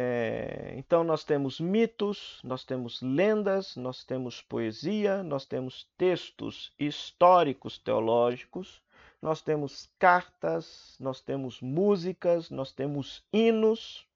É, 0.00 0.74
então, 0.76 1.02
nós 1.02 1.24
temos 1.24 1.58
mitos, 1.58 2.40
nós 2.44 2.64
temos 2.64 3.02
lendas, 3.02 3.74
nós 3.74 4.04
temos 4.04 4.40
poesia, 4.40 5.24
nós 5.24 5.44
temos 5.44 5.90
textos 5.98 6.72
históricos 6.78 7.78
teológicos, 7.78 8.80
nós 9.20 9.42
temos 9.42 9.90
cartas, 9.98 10.96
nós 11.00 11.20
temos 11.20 11.60
músicas, 11.60 12.48
nós 12.48 12.70
temos 12.72 13.24
hinos, 13.32 14.06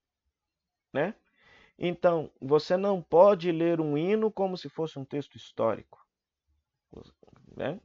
né? 0.92 1.16
Então, 1.76 2.30
você 2.40 2.76
não 2.76 3.02
pode 3.02 3.50
ler 3.50 3.80
um 3.80 3.98
hino 3.98 4.30
como 4.30 4.56
se 4.56 4.68
fosse 4.68 5.00
um 5.00 5.04
texto 5.04 5.34
histórico. 5.34 6.06
Né? 7.56 7.80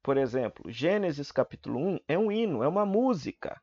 Por 0.00 0.16
exemplo, 0.16 0.70
Gênesis 0.70 1.32
capítulo 1.32 1.80
1 1.80 2.00
é 2.06 2.16
um 2.16 2.30
hino, 2.30 2.62
é 2.62 2.68
uma 2.68 2.86
música 2.86 3.60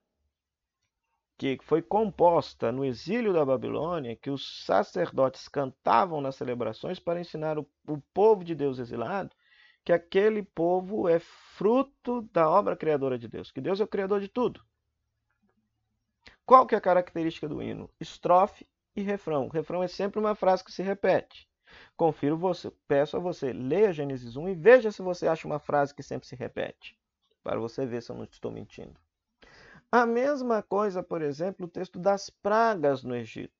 que 1.42 1.58
foi 1.64 1.82
composta 1.82 2.72
no 2.72 2.86
exílio 2.86 3.34
da 3.34 3.44
Babilônia, 3.44 4.16
que 4.16 4.30
os 4.30 4.64
sacerdotes 4.64 5.48
cantavam 5.48 6.22
nas 6.22 6.36
celebrações 6.36 7.00
para 7.00 7.20
ensinar 7.20 7.58
o, 7.58 7.68
o 7.88 8.00
povo 8.14 8.44
de 8.44 8.54
Deus 8.54 8.78
exilado 8.78 9.36
que 9.84 9.92
aquele 9.92 10.44
povo 10.44 11.10
é 11.10 11.18
fruto 11.18 12.22
da 12.32 12.48
obra 12.48 12.76
criadora 12.76 13.18
de 13.18 13.28
Deus, 13.28 13.50
que 13.50 13.60
Deus 13.60 13.80
é 13.80 13.84
o 13.84 13.88
criador 13.88 14.22
de 14.22 14.28
tudo. 14.28 14.64
Qual 16.46 16.68
que 16.68 16.76
é 16.76 16.78
a 16.78 16.82
característica 16.82 17.50
do 17.50 17.60
hino? 17.60 17.90
Estrofe 18.00 18.68
e 18.96 19.02
refrão. 19.02 19.48
O 19.48 19.50
refrão 19.50 19.82
é 19.82 19.88
sempre 19.88 20.20
uma 20.20 20.36
frase 20.36 20.64
que 20.64 20.72
se 20.72 20.84
repete. 20.84 21.50
Confiro 21.98 22.38
você, 22.38 22.72
peço 22.88 23.18
a 23.18 23.20
você, 23.20 23.52
leia 23.52 23.92
Gênesis 23.92 24.36
1 24.36 24.50
e 24.50 24.54
veja 24.54 24.92
se 24.92 25.02
você 25.02 25.28
acha 25.28 25.48
uma 25.48 25.58
frase 25.58 25.96
que 25.96 26.04
sempre 26.04 26.28
se 26.28 26.36
repete, 26.36 26.96
para 27.42 27.60
você 27.60 27.84
ver 27.84 28.04
se 28.04 28.12
eu 28.12 28.16
não 28.16 28.26
estou 28.26 28.52
mentindo. 28.52 29.00
A 29.92 30.06
mesma 30.06 30.64
coisa, 30.64 31.04
por 31.04 31.22
exemplo, 31.22 31.66
o 31.66 31.70
texto 31.70 32.00
das 32.00 32.30
pragas 32.30 33.04
no 33.04 33.14
Egito. 33.14 33.52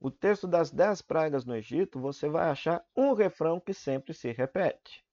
O 0.00 0.10
texto 0.10 0.48
das 0.48 0.72
dez 0.72 1.00
pragas 1.00 1.44
no 1.44 1.54
Egito, 1.54 2.00
você 2.00 2.28
vai 2.28 2.50
achar 2.50 2.84
um 2.96 3.12
refrão 3.12 3.60
que 3.60 3.72
sempre 3.72 4.12
se 4.12 4.32
repete. 4.32 5.04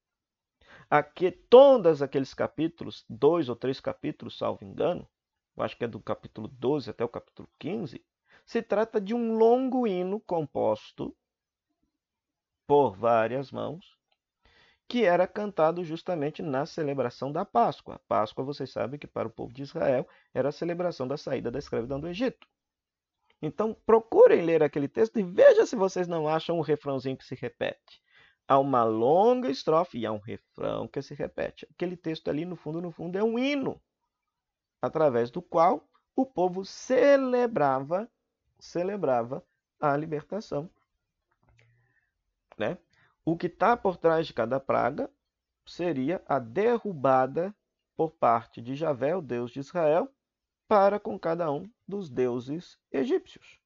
Aqui, 0.90 1.30
todos 1.30 2.02
aqueles 2.02 2.34
capítulos, 2.34 3.04
dois 3.08 3.48
ou 3.48 3.54
três 3.54 3.78
capítulos, 3.78 4.36
salvo 4.36 4.64
engano, 4.64 5.08
eu 5.56 5.62
acho 5.62 5.76
que 5.76 5.84
é 5.84 5.88
do 5.88 6.00
capítulo 6.00 6.48
12 6.48 6.90
até 6.90 7.04
o 7.04 7.08
capítulo 7.08 7.48
15, 7.58 8.04
se 8.46 8.62
trata 8.62 9.00
de 9.00 9.14
um 9.14 9.36
longo 9.36 9.86
hino 9.86 10.18
composto 10.20 11.14
por 12.66 12.96
várias 12.96 13.52
mãos, 13.52 13.97
que 14.88 15.04
era 15.04 15.26
cantado 15.26 15.84
justamente 15.84 16.42
na 16.42 16.64
celebração 16.64 17.30
da 17.30 17.44
Páscoa. 17.44 18.00
Páscoa, 18.08 18.42
vocês 18.42 18.70
sabem 18.70 18.98
que 18.98 19.06
para 19.06 19.28
o 19.28 19.30
povo 19.30 19.52
de 19.52 19.62
Israel 19.62 20.08
era 20.32 20.48
a 20.48 20.52
celebração 20.52 21.06
da 21.06 21.18
saída 21.18 21.50
da 21.50 21.58
escravidão 21.58 22.00
do 22.00 22.08
Egito. 22.08 22.48
Então, 23.40 23.76
procurem 23.86 24.42
ler 24.42 24.62
aquele 24.62 24.88
texto 24.88 25.20
e 25.20 25.22
veja 25.22 25.66
se 25.66 25.76
vocês 25.76 26.08
não 26.08 26.26
acham 26.26 26.58
um 26.58 26.62
refrãozinho 26.62 27.16
que 27.16 27.24
se 27.24 27.34
repete. 27.34 28.02
Há 28.48 28.58
uma 28.58 28.82
longa 28.82 29.50
estrofe 29.50 29.98
e 29.98 30.06
há 30.06 30.10
um 30.10 30.18
refrão 30.18 30.88
que 30.88 31.02
se 31.02 31.14
repete. 31.14 31.68
Aquele 31.70 31.96
texto 31.96 32.28
ali, 32.28 32.46
no 32.46 32.56
fundo, 32.56 32.80
no 32.80 32.90
fundo, 32.90 33.16
é 33.18 33.22
um 33.22 33.38
hino, 33.38 33.80
através 34.80 35.30
do 35.30 35.42
qual 35.42 35.86
o 36.16 36.24
povo 36.24 36.64
celebrava, 36.64 38.10
celebrava 38.58 39.44
a 39.78 39.94
libertação. 39.96 40.68
Né? 42.58 42.76
O 43.30 43.36
que 43.36 43.46
está 43.46 43.76
por 43.76 43.98
trás 43.98 44.26
de 44.26 44.32
cada 44.32 44.58
praga 44.58 45.10
seria 45.66 46.22
a 46.26 46.38
derrubada 46.38 47.54
por 47.94 48.10
parte 48.12 48.62
de 48.62 48.74
Javé, 48.74 49.14
o 49.14 49.20
Deus 49.20 49.50
de 49.50 49.60
Israel, 49.60 50.10
para 50.66 50.98
com 50.98 51.18
cada 51.18 51.52
um 51.52 51.70
dos 51.86 52.08
deuses 52.08 52.78
egípcios. 52.90 53.60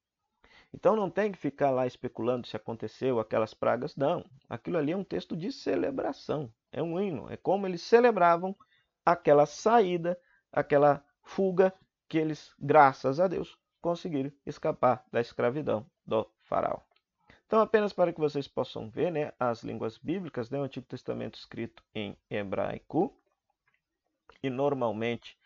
Então 0.73 0.97
não 0.97 1.09
tem 1.09 1.31
que 1.31 1.37
ficar 1.37 1.71
lá 1.71 1.87
especulando 1.87 2.45
se 2.45 2.57
aconteceu 2.57 3.21
aquelas 3.21 3.53
pragas, 3.53 3.95
não. 3.95 4.25
Aquilo 4.49 4.77
ali 4.77 4.91
é 4.91 4.97
um 4.97 5.03
texto 5.05 5.33
de 5.33 5.49
celebração, 5.49 6.53
é 6.69 6.83
um 6.83 6.99
hino, 6.99 7.31
é 7.31 7.37
como 7.37 7.65
eles 7.65 7.83
celebravam 7.83 8.53
aquela 9.05 9.45
saída, 9.45 10.19
aquela 10.51 11.01
fuga 11.21 11.73
que 12.09 12.17
eles, 12.17 12.53
graças 12.59 13.17
a 13.17 13.29
Deus, 13.29 13.57
conseguiram 13.79 14.29
escapar 14.45 15.05
da 15.09 15.21
escravidão 15.21 15.89
do 16.05 16.29
faraó. 16.41 16.81
Então, 17.53 17.61
apenas 17.61 17.93
para 17.93 18.11
que 18.11 18.19
vocês 18.19 18.47
possam 18.47 18.89
ver 18.89 19.11
né, 19.11 19.31
as 19.39 19.63
línguas 19.63 19.99
bíblicas, 19.99 20.49
né, 20.49 20.59
o 20.59 20.63
Antigo 20.63 20.87
Testamento 20.87 21.37
escrito 21.37 21.83
em 21.93 22.17
hebraico, 22.27 23.15
e 24.41 24.49
normalmente 24.49 25.37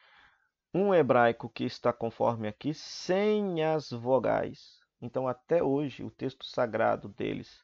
um 0.74 0.96
hebraico 0.96 1.50
que 1.50 1.66
está 1.66 1.92
conforme 1.92 2.48
aqui, 2.48 2.74
sem 2.74 3.62
as 3.62 3.92
vogais. 3.92 4.80
Então, 5.02 5.28
até 5.28 5.62
hoje, 5.62 6.02
o 6.02 6.10
texto 6.10 6.46
sagrado 6.46 7.10
deles 7.10 7.62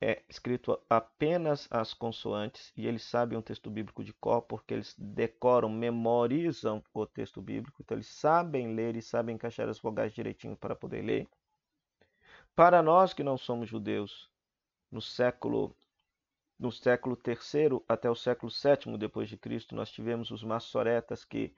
é 0.00 0.22
escrito 0.30 0.80
apenas 0.88 1.68
as 1.70 1.92
consoantes, 1.92 2.72
e 2.74 2.86
eles 2.86 3.02
sabem 3.02 3.36
o 3.36 3.42
texto 3.42 3.68
bíblico 3.68 4.02
de 4.02 4.14
cor, 4.14 4.40
porque 4.40 4.72
eles 4.72 4.94
decoram, 4.96 5.68
memorizam 5.68 6.82
o 6.94 7.04
texto 7.04 7.42
bíblico, 7.42 7.82
então 7.82 7.98
eles 7.98 8.08
sabem 8.08 8.74
ler 8.74 8.96
e 8.96 9.02
sabem 9.02 9.34
encaixar 9.34 9.68
as 9.68 9.78
vogais 9.78 10.14
direitinho 10.14 10.56
para 10.56 10.74
poder 10.74 11.02
ler. 11.02 11.28
Para 12.56 12.82
nós 12.82 13.12
que 13.12 13.22
não 13.22 13.36
somos 13.36 13.68
judeus, 13.68 14.30
no 14.90 15.02
século 15.02 15.76
no 16.58 16.72
século 16.72 17.18
III 17.22 17.82
até 17.86 18.08
o 18.08 18.14
século 18.14 18.50
VII 18.50 18.96
depois 18.96 19.28
de 19.28 19.36
Cristo, 19.36 19.74
nós 19.76 19.90
tivemos 19.92 20.30
os 20.30 20.42
maçoretas 20.42 21.22
que 21.22 21.54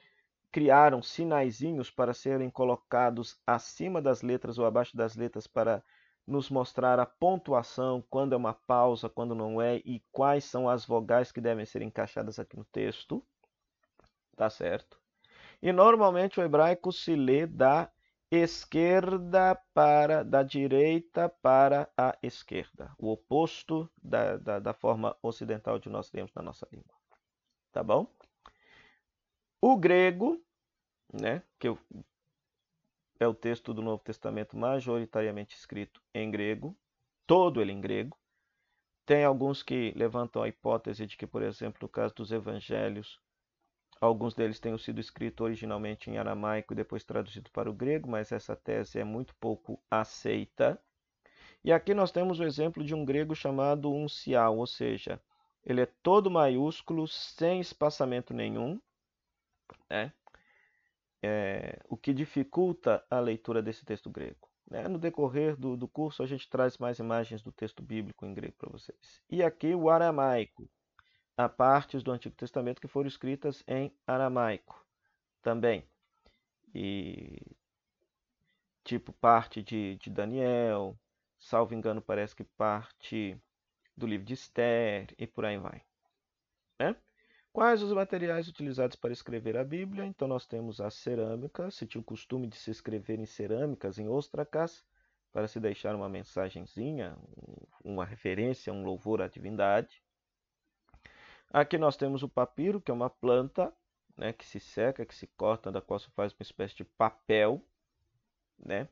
criaram 0.50 1.00
sinaizinhos 1.00 1.88
para 1.88 2.12
serem 2.12 2.50
colocados 2.50 3.40
acima 3.46 4.02
das 4.02 4.22
letras 4.22 4.58
ou 4.58 4.66
abaixo 4.66 4.96
das 4.96 5.14
letras 5.14 5.46
para 5.46 5.84
nos 6.26 6.50
mostrar 6.50 6.98
a 6.98 7.06
pontuação, 7.06 8.02
quando 8.10 8.32
é 8.32 8.36
uma 8.36 8.52
pausa, 8.52 9.08
quando 9.08 9.36
não 9.36 9.62
é 9.62 9.76
e 9.84 10.02
quais 10.10 10.42
são 10.42 10.68
as 10.68 10.84
vogais 10.84 11.30
que 11.30 11.40
devem 11.40 11.64
ser 11.64 11.80
encaixadas 11.80 12.40
aqui 12.40 12.56
no 12.56 12.64
texto. 12.64 13.24
Tá 14.34 14.50
certo? 14.50 14.98
E 15.62 15.70
normalmente 15.70 16.40
o 16.40 16.42
hebraico 16.42 16.90
se 16.90 17.14
lê 17.14 17.46
da 17.46 17.88
esquerda 18.30 19.54
para 19.72 20.22
da 20.22 20.42
direita 20.42 21.28
para 21.28 21.90
a 21.96 22.16
esquerda, 22.22 22.94
o 22.98 23.10
oposto 23.10 23.90
da, 24.02 24.36
da, 24.36 24.58
da 24.58 24.74
forma 24.74 25.16
ocidental 25.22 25.78
de 25.78 25.88
nós 25.88 26.10
temos 26.10 26.32
na 26.34 26.42
nossa 26.42 26.68
língua. 26.70 26.94
Tá 27.72 27.82
bom? 27.82 28.06
O 29.60 29.76
grego, 29.76 30.42
né, 31.12 31.42
que 31.58 31.68
é 33.18 33.26
o 33.26 33.34
texto 33.34 33.74
do 33.74 33.82
Novo 33.82 34.02
Testamento 34.02 34.56
majoritariamente 34.56 35.56
escrito 35.56 36.00
em 36.14 36.30
grego, 36.30 36.76
todo 37.26 37.60
ele 37.60 37.72
em 37.72 37.80
grego. 37.80 38.16
Tem 39.04 39.24
alguns 39.24 39.62
que 39.62 39.92
levantam 39.96 40.42
a 40.42 40.48
hipótese 40.48 41.06
de 41.06 41.16
que, 41.16 41.26
por 41.26 41.42
exemplo, 41.42 41.78
no 41.82 41.88
caso 41.88 42.14
dos 42.14 42.30
evangelhos, 42.30 43.18
Alguns 44.00 44.34
deles 44.34 44.60
tenham 44.60 44.78
sido 44.78 45.00
escritos 45.00 45.44
originalmente 45.44 46.10
em 46.10 46.18
aramaico 46.18 46.72
e 46.72 46.76
depois 46.76 47.04
traduzido 47.04 47.50
para 47.50 47.70
o 47.70 47.74
grego, 47.74 48.08
mas 48.08 48.32
essa 48.32 48.54
tese 48.54 48.98
é 48.98 49.04
muito 49.04 49.34
pouco 49.36 49.80
aceita. 49.90 50.80
E 51.64 51.72
aqui 51.72 51.92
nós 51.94 52.12
temos 52.12 52.38
o 52.38 52.44
exemplo 52.44 52.84
de 52.84 52.94
um 52.94 53.04
grego 53.04 53.34
chamado 53.34 53.92
uncial, 53.92 54.56
ou 54.56 54.66
seja, 54.66 55.20
ele 55.64 55.80
é 55.80 55.86
todo 56.02 56.30
maiúsculo, 56.30 57.08
sem 57.08 57.60
espaçamento 57.60 58.32
nenhum, 58.32 58.80
né? 59.90 60.12
é, 61.22 61.78
o 61.88 61.96
que 61.96 62.12
dificulta 62.12 63.04
a 63.10 63.18
leitura 63.20 63.62
desse 63.62 63.84
texto 63.84 64.10
grego. 64.10 64.48
Né? 64.70 64.86
No 64.86 64.98
decorrer 64.98 65.56
do, 65.56 65.76
do 65.76 65.88
curso, 65.88 66.22
a 66.22 66.26
gente 66.26 66.48
traz 66.48 66.78
mais 66.78 66.98
imagens 66.98 67.42
do 67.42 67.50
texto 67.50 67.82
bíblico 67.82 68.24
em 68.26 68.34
grego 68.34 68.54
para 68.58 68.70
vocês. 68.70 69.22
E 69.28 69.42
aqui 69.42 69.74
o 69.74 69.90
aramaico, 69.90 70.68
Há 71.38 71.48
partes 71.48 72.02
do 72.02 72.10
Antigo 72.10 72.34
Testamento 72.34 72.80
que 72.80 72.88
foram 72.88 73.06
escritas 73.06 73.62
em 73.68 73.92
aramaico 74.04 74.84
também. 75.40 75.84
E 76.74 77.40
tipo 78.82 79.12
parte 79.12 79.62
de, 79.62 79.94
de 79.98 80.10
Daniel, 80.10 80.98
salvo 81.38 81.74
engano, 81.74 82.02
parece 82.02 82.34
que 82.34 82.42
parte 82.42 83.40
do 83.96 84.04
livro 84.04 84.26
de 84.26 84.34
Esther 84.34 85.14
e 85.16 85.28
por 85.28 85.44
aí 85.44 85.56
vai. 85.58 85.80
Né? 86.76 86.96
Quais 87.52 87.84
os 87.84 87.92
materiais 87.92 88.48
utilizados 88.48 88.96
para 88.96 89.12
escrever 89.12 89.56
a 89.56 89.62
Bíblia? 89.62 90.04
Então 90.04 90.26
nós 90.26 90.44
temos 90.44 90.80
a 90.80 90.90
cerâmica, 90.90 91.70
se 91.70 91.86
tinha 91.86 92.00
o 92.00 92.04
costume 92.04 92.48
de 92.48 92.56
se 92.56 92.72
escrever 92.72 93.20
em 93.20 93.26
cerâmicas, 93.26 93.96
em 94.00 94.08
ostracas, 94.08 94.84
para 95.32 95.46
se 95.46 95.60
deixar 95.60 95.94
uma 95.94 96.08
mensagenzinha, 96.08 97.16
uma 97.84 98.04
referência, 98.04 98.72
um 98.72 98.82
louvor 98.82 99.22
à 99.22 99.28
divindade. 99.28 100.02
Aqui 101.50 101.78
nós 101.78 101.96
temos 101.96 102.22
o 102.22 102.28
papiro, 102.28 102.80
que 102.80 102.90
é 102.90 102.94
uma 102.94 103.08
planta 103.08 103.72
né, 104.16 104.32
que 104.32 104.44
se 104.44 104.60
seca, 104.60 105.06
que 105.06 105.14
se 105.14 105.26
corta, 105.28 105.72
da 105.72 105.80
qual 105.80 105.98
se 105.98 106.10
faz 106.10 106.32
uma 106.32 106.42
espécie 106.42 106.76
de 106.76 106.84
papel. 106.84 107.62
Né? 108.58 108.88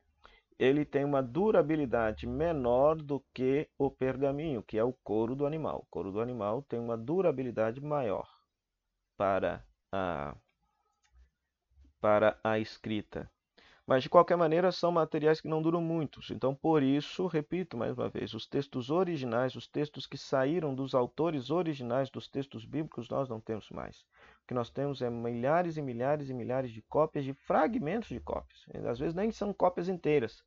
Ele 0.59 0.85
tem 0.85 1.05
uma 1.05 1.23
durabilidade 1.23 2.27
menor 2.27 2.97
do 2.97 3.21
que 3.35 3.69
o 3.77 3.91
pergaminho, 3.91 4.63
que 4.63 4.79
é 4.79 4.85
o 4.85 4.93
couro 4.93 5.35
do 5.35 5.45
animal. 5.45 5.81
O 5.81 5.87
couro 5.91 6.11
do 6.11 6.21
animal 6.21 6.63
tem 6.63 6.79
uma 6.79 6.97
durabilidade 6.97 7.81
maior 7.81 8.27
para 9.17 9.63
a, 9.93 10.35
para 12.01 12.39
a 12.43 12.59
escrita. 12.59 13.31
Mas, 13.87 14.03
de 14.03 14.11
qualquer 14.11 14.37
maneira, 14.37 14.73
são 14.73 14.91
materiais 14.91 15.41
que 15.41 15.47
não 15.47 15.63
duram 15.63 15.81
muito. 15.81 16.21
Então, 16.33 16.53
por 16.53 16.83
isso, 16.83 17.29
repito 17.29 17.77
mais 17.77 17.97
uma 17.97 18.09
vez, 18.09 18.35
os 18.35 18.45
textos 18.45 18.91
originais, 18.91 19.55
os 19.55 19.69
textos 19.69 20.09
que 20.09 20.19
saíram 20.19 20.75
dos 20.75 20.93
autores 20.93 21.51
originais 21.51 22.11
dos 22.11 22.27
textos 22.27 22.65
bíblicos, 22.65 23.09
nós 23.09 23.29
não 23.29 23.41
temos 23.41 23.71
mais. 23.71 24.01
O 24.43 24.47
que 24.49 24.55
nós 24.55 24.71
temos 24.71 25.03
é 25.03 25.09
milhares 25.09 25.77
e 25.77 25.83
milhares 25.83 26.29
e 26.29 26.35
milhares 26.35 26.73
de 26.73 26.83
cópias 26.83 27.25
de 27.25 27.33
fragmentos 27.33 28.09
de 28.09 28.19
cópias. 28.19 28.65
Às 28.89 28.99
vezes 28.99 29.15
nem 29.15 29.31
são 29.31 29.55
cópias 29.55 29.89
inteiras. 29.89 30.43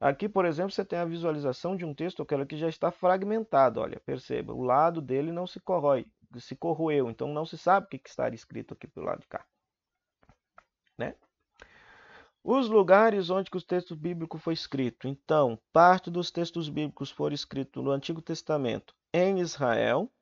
Aqui, 0.00 0.28
por 0.28 0.44
exemplo, 0.44 0.70
você 0.70 0.84
tem 0.84 0.98
a 1.00 1.04
visualização 1.04 1.76
de 1.76 1.84
um 1.84 1.92
texto, 1.92 2.22
aquele 2.22 2.46
que 2.46 2.56
já 2.56 2.68
está 2.68 2.92
fragmentado. 2.92 3.80
Olha, 3.80 4.00
perceba, 4.06 4.52
o 4.52 4.62
lado 4.62 5.02
dele 5.02 5.32
não 5.32 5.48
se 5.48 5.58
corrói, 5.58 6.06
se 6.36 6.54
corroeu. 6.54 7.10
Então, 7.10 7.26
não 7.26 7.44
se 7.44 7.58
sabe 7.58 7.86
o 7.86 7.88
que 7.88 8.00
está 8.08 8.28
escrito 8.28 8.74
aqui 8.74 8.86
pelo 8.86 9.06
lado 9.06 9.20
de 9.20 9.26
cá. 9.26 9.44
Né? 10.96 11.16
Os 12.46 12.68
lugares 12.68 13.30
onde 13.30 13.48
o 13.54 13.62
texto 13.62 13.96
bíblico 13.96 14.36
foi 14.36 14.52
escrito. 14.52 15.08
Então, 15.08 15.58
parte 15.72 16.10
dos 16.10 16.30
textos 16.30 16.68
bíblicos 16.68 17.10
foram 17.10 17.34
escritos 17.34 17.82
no 17.82 17.90
Antigo 17.90 18.20
Testamento 18.20 18.94
em 19.14 19.40
Israel, 19.40 20.12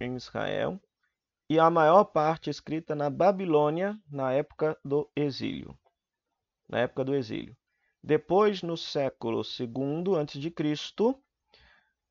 em 0.00 0.16
Israel, 0.16 0.80
e 1.48 1.60
a 1.60 1.70
maior 1.70 2.02
parte 2.06 2.50
escrita 2.50 2.96
na 2.96 3.08
Babilônia 3.08 3.96
na 4.10 4.32
época 4.32 4.76
do 4.84 5.08
exílio. 5.14 5.78
Na 6.68 6.80
época 6.80 7.04
do 7.04 7.14
exílio. 7.14 7.56
Depois, 8.02 8.62
no 8.62 8.76
século 8.76 9.42
II 9.42 10.18
a.C., 10.18 11.14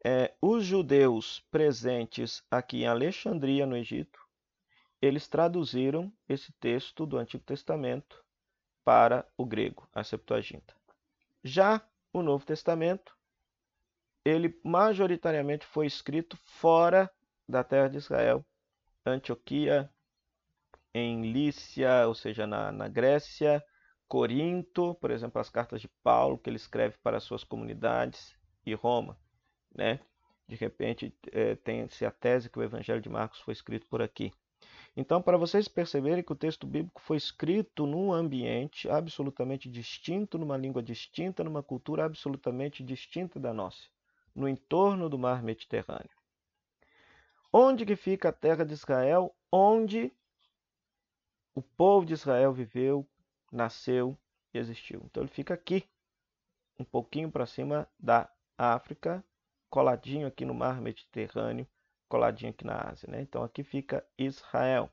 é, 0.05 0.33
os 0.41 0.63
judeus 0.63 1.45
presentes 1.51 2.41
aqui 2.49 2.83
em 2.83 2.87
Alexandria, 2.87 3.65
no 3.65 3.75
Egito, 3.75 4.19
eles 5.01 5.27
traduziram 5.27 6.09
esse 6.29 6.53
texto 6.61 7.05
do 7.05 7.17
Antigo 7.17 7.43
Testamento 7.43 8.23
para 8.89 9.23
o 9.37 9.45
grego, 9.45 9.87
a 9.93 10.03
Septuaginta. 10.03 10.73
Já 11.43 11.79
o 12.11 12.23
Novo 12.23 12.43
Testamento, 12.43 13.15
ele 14.25 14.59
majoritariamente 14.63 15.63
foi 15.63 15.85
escrito 15.85 16.35
fora 16.37 17.07
da 17.47 17.63
terra 17.63 17.87
de 17.87 17.97
Israel, 17.97 18.43
Antioquia, 19.05 19.87
em 20.91 21.31
Lícia, 21.31 22.07
ou 22.07 22.15
seja, 22.15 22.47
na, 22.47 22.71
na 22.71 22.87
Grécia, 22.87 23.63
Corinto, 24.07 24.95
por 24.95 25.11
exemplo, 25.11 25.39
as 25.39 25.51
cartas 25.51 25.81
de 25.81 25.87
Paulo 26.01 26.39
que 26.39 26.49
ele 26.49 26.57
escreve 26.57 26.97
para 27.03 27.19
suas 27.19 27.43
comunidades, 27.43 28.35
e 28.65 28.73
Roma. 28.73 29.15
Né? 29.71 29.99
De 30.47 30.55
repente, 30.55 31.15
é, 31.31 31.53
tem-se 31.57 32.07
a 32.07 32.11
tese 32.11 32.49
que 32.49 32.57
o 32.57 32.63
Evangelho 32.63 33.01
de 33.01 33.07
Marcos 33.07 33.39
foi 33.41 33.51
escrito 33.51 33.85
por 33.85 34.01
aqui. 34.01 34.33
Então, 34.95 35.21
para 35.21 35.37
vocês 35.37 35.67
perceberem 35.67 36.23
que 36.23 36.31
o 36.31 36.35
texto 36.35 36.67
bíblico 36.67 37.01
foi 37.01 37.17
escrito 37.17 37.85
num 37.85 38.11
ambiente 38.11 38.89
absolutamente 38.89 39.69
distinto, 39.69 40.37
numa 40.37 40.57
língua 40.57 40.81
distinta, 40.81 41.43
numa 41.43 41.63
cultura 41.63 42.05
absolutamente 42.05 42.83
distinta 42.83 43.39
da 43.39 43.53
nossa, 43.53 43.83
no 44.35 44.47
entorno 44.47 45.09
do 45.09 45.17
mar 45.17 45.41
Mediterrâneo. 45.43 46.09
Onde 47.51 47.85
que 47.85 47.95
fica 47.95 48.29
a 48.29 48.33
terra 48.33 48.63
de 48.63 48.73
Israel? 48.73 49.35
Onde 49.51 50.11
o 51.55 51.61
povo 51.61 52.05
de 52.05 52.13
Israel 52.13 52.53
viveu, 52.53 53.07
nasceu 53.51 54.17
e 54.53 54.57
existiu. 54.57 55.01
Então 55.05 55.23
ele 55.23 55.31
fica 55.31 55.53
aqui, 55.53 55.83
um 56.77 56.83
pouquinho 56.83 57.31
para 57.31 57.45
cima 57.45 57.87
da 57.99 58.29
África, 58.57 59.23
coladinho 59.69 60.27
aqui 60.27 60.45
no 60.45 60.53
mar 60.53 60.79
Mediterrâneo, 60.81 61.67
coladinho 62.09 62.51
aqui 62.51 62.65
na 62.65 62.89
Ásia. 62.89 63.07
Né? 63.09 63.21
Então 63.21 63.43
aqui 63.43 63.63
fica 63.63 64.05
Israel. 64.17 64.89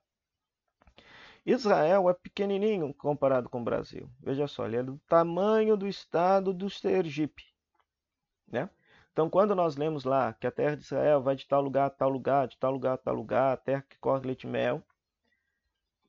Israel 1.45 2.11
é 2.11 2.15
pequenininho 2.15 2.93
comparado 2.95 3.49
com 3.49 3.61
o 3.61 3.65
Brasil. 3.65 4.11
Veja 4.21 4.47
só, 4.47 4.67
ele 4.67 4.77
é 4.77 4.83
do 4.83 4.99
tamanho 5.09 5.77
do 5.77 5.87
estado 5.87 6.53
do 6.53 6.69
Sergipe. 6.69 7.45
Né? 8.49 8.69
Então, 9.13 9.31
quando 9.31 9.55
nós 9.55 9.77
lemos 9.77 10.05
lá 10.05 10.33
que 10.35 10.47
a 10.47 10.51
terra 10.51 10.77
de 10.77 10.83
Israel 10.83 11.23
vai 11.23 11.35
de 11.35 11.47
tal 11.47 11.63
lugar 11.63 11.87
a 11.87 11.91
tal 11.91 12.11
lugar, 12.11 12.49
de 12.49 12.59
tal 12.59 12.71
lugar 12.71 12.95
a 12.95 12.99
tal 12.99 13.15
lugar, 13.15 13.53
a 13.55 13.57
terra 13.57 13.85
que 13.89 13.97
corre 13.99 14.27
leite 14.27 14.45
e 14.45 14.51
mel, 14.51 14.83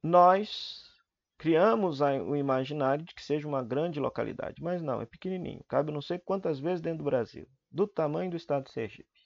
nós 0.03 0.91
criamos 1.37 2.01
o 2.01 2.35
imaginário 2.35 3.05
de 3.05 3.13
que 3.13 3.23
seja 3.23 3.47
uma 3.47 3.63
grande 3.63 3.99
localidade. 3.99 4.61
Mas 4.61 4.81
não, 4.81 5.01
é 5.01 5.05
pequenininho. 5.05 5.63
Cabe 5.67 5.91
não 5.91 6.01
sei 6.01 6.17
quantas 6.17 6.59
vezes 6.59 6.81
dentro 6.81 6.99
do 6.99 7.03
Brasil. 7.03 7.47
Do 7.71 7.87
tamanho 7.87 8.31
do 8.31 8.37
estado 8.37 8.65
de 8.65 8.71
Sergipe. 8.71 9.16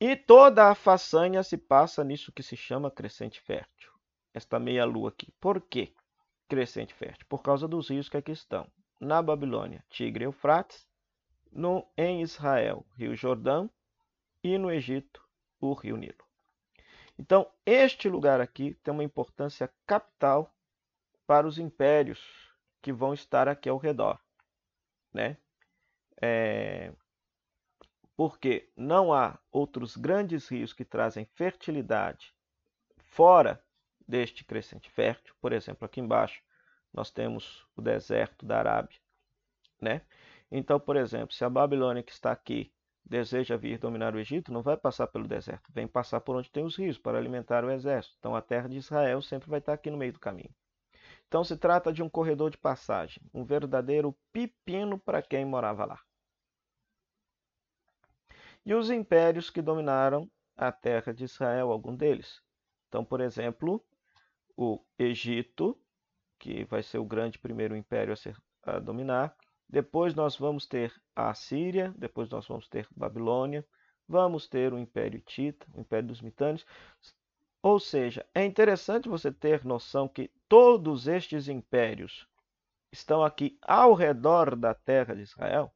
E 0.00 0.16
toda 0.16 0.70
a 0.70 0.74
façanha 0.74 1.42
se 1.42 1.56
passa 1.56 2.02
nisso 2.02 2.32
que 2.32 2.42
se 2.42 2.56
chama 2.56 2.90
crescente 2.90 3.40
fértil. 3.40 3.92
Esta 4.32 4.58
meia-lua 4.58 5.10
aqui. 5.10 5.32
Por 5.40 5.60
que 5.60 5.94
crescente 6.48 6.92
fértil? 6.92 7.26
Por 7.28 7.42
causa 7.42 7.68
dos 7.68 7.88
rios 7.88 8.08
que 8.08 8.16
aqui 8.16 8.32
estão. 8.32 8.66
Na 9.00 9.22
Babilônia, 9.22 9.84
Tigre 9.88 10.24
e 10.24 10.26
Eufrates 10.26 10.88
no, 11.54 11.86
em 11.96 12.20
Israel, 12.22 12.84
Rio 12.96 13.14
Jordão, 13.14 13.70
e 14.42 14.58
no 14.58 14.70
Egito, 14.70 15.22
o 15.60 15.72
Rio 15.72 15.96
Nilo. 15.96 16.24
Então, 17.18 17.50
este 17.64 18.08
lugar 18.08 18.40
aqui 18.40 18.74
tem 18.82 18.92
uma 18.92 19.04
importância 19.04 19.72
capital 19.86 20.52
para 21.26 21.46
os 21.46 21.58
impérios 21.58 22.20
que 22.82 22.92
vão 22.92 23.14
estar 23.14 23.48
aqui 23.48 23.68
ao 23.68 23.78
redor. 23.78 24.20
Né? 25.12 25.38
É... 26.20 26.92
Porque 28.16 28.70
não 28.76 29.12
há 29.12 29.38
outros 29.50 29.96
grandes 29.96 30.48
rios 30.48 30.72
que 30.72 30.84
trazem 30.84 31.24
fertilidade 31.24 32.32
fora 32.98 33.62
deste 34.06 34.44
crescente 34.44 34.90
fértil. 34.90 35.34
Por 35.40 35.52
exemplo, 35.52 35.84
aqui 35.84 36.00
embaixo 36.00 36.42
nós 36.92 37.10
temos 37.10 37.66
o 37.76 37.82
deserto 37.82 38.46
da 38.46 38.58
Arábia. 38.58 38.98
Né? 39.80 40.02
Então, 40.50 40.78
por 40.78 40.96
exemplo, 40.96 41.34
se 41.34 41.44
a 41.44 41.50
Babilônia 41.50 42.02
que 42.02 42.12
está 42.12 42.30
aqui 42.30 42.72
deseja 43.04 43.56
vir 43.56 43.78
dominar 43.78 44.14
o 44.14 44.18
Egito, 44.18 44.52
não 44.52 44.62
vai 44.62 44.76
passar 44.76 45.06
pelo 45.08 45.28
deserto, 45.28 45.70
vem 45.72 45.86
passar 45.86 46.20
por 46.20 46.36
onde 46.36 46.50
tem 46.50 46.64
os 46.64 46.76
rios 46.76 46.96
para 46.96 47.18
alimentar 47.18 47.64
o 47.64 47.70
exército. 47.70 48.16
Então, 48.18 48.34
a 48.34 48.40
terra 48.40 48.68
de 48.68 48.78
Israel 48.78 49.20
sempre 49.20 49.50
vai 49.50 49.58
estar 49.58 49.74
aqui 49.74 49.90
no 49.90 49.98
meio 49.98 50.12
do 50.12 50.20
caminho. 50.20 50.54
Então, 51.28 51.44
se 51.44 51.56
trata 51.56 51.92
de 51.92 52.02
um 52.02 52.08
corredor 52.08 52.50
de 52.50 52.56
passagem, 52.56 53.22
um 53.32 53.44
verdadeiro 53.44 54.16
pepino 54.32 54.98
para 54.98 55.20
quem 55.20 55.44
morava 55.44 55.84
lá. 55.84 56.00
E 58.64 58.74
os 58.74 58.90
impérios 58.90 59.50
que 59.50 59.60
dominaram 59.60 60.30
a 60.56 60.72
terra 60.72 61.12
de 61.12 61.24
Israel, 61.24 61.70
algum 61.70 61.94
deles. 61.94 62.40
Então, 62.88 63.04
por 63.04 63.20
exemplo, 63.20 63.84
o 64.56 64.80
Egito, 64.98 65.78
que 66.38 66.64
vai 66.64 66.82
ser 66.82 66.98
o 66.98 67.04
grande 67.04 67.38
primeiro 67.38 67.76
império 67.76 68.12
a, 68.12 68.16
ser, 68.16 68.36
a 68.62 68.78
dominar, 68.78 69.36
depois 69.68 70.14
nós 70.14 70.36
vamos 70.36 70.66
ter 70.66 70.94
a 71.14 71.34
Síria, 71.34 71.92
depois 71.96 72.28
nós 72.30 72.46
vamos 72.46 72.68
ter 72.68 72.86
Babilônia, 72.94 73.66
vamos 74.08 74.46
ter 74.46 74.72
o 74.72 74.78
Império 74.78 75.20
Tita, 75.20 75.66
o 75.74 75.80
Império 75.80 76.08
dos 76.08 76.20
Mitânios. 76.20 76.64
Ou 77.62 77.80
seja, 77.80 78.24
é 78.34 78.44
interessante 78.44 79.08
você 79.08 79.32
ter 79.32 79.64
noção 79.64 80.06
que 80.06 80.30
todos 80.48 81.08
estes 81.08 81.48
impérios 81.48 82.28
estão 82.92 83.24
aqui 83.24 83.58
ao 83.60 83.94
redor 83.94 84.54
da 84.54 84.74
terra 84.74 85.14
de 85.14 85.22
Israel, 85.22 85.74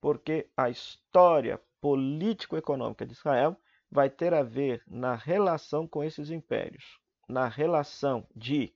porque 0.00 0.50
a 0.56 0.68
história 0.70 1.60
político-econômica 1.80 3.06
de 3.06 3.12
Israel 3.12 3.56
vai 3.90 4.10
ter 4.10 4.34
a 4.34 4.42
ver 4.42 4.82
na 4.86 5.14
relação 5.14 5.86
com 5.86 6.04
esses 6.04 6.30
impérios, 6.30 6.98
na 7.28 7.48
relação 7.48 8.26
de 8.34 8.74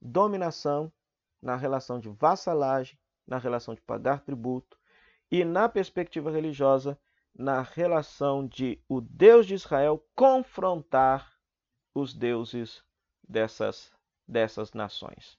dominação, 0.00 0.92
na 1.42 1.56
relação 1.56 1.98
de 1.98 2.08
vassalagem, 2.08 2.98
na 3.26 3.38
relação 3.38 3.74
de 3.74 3.80
pagar 3.80 4.20
tributo, 4.20 4.78
e 5.30 5.44
na 5.44 5.68
perspectiva 5.68 6.30
religiosa, 6.30 6.98
na 7.34 7.62
relação 7.62 8.46
de 8.46 8.80
o 8.88 9.00
Deus 9.00 9.46
de 9.46 9.54
Israel 9.54 10.06
confrontar 10.14 11.32
os 11.94 12.14
deuses 12.14 12.84
dessas, 13.28 13.92
dessas 14.28 14.72
nações. 14.72 15.38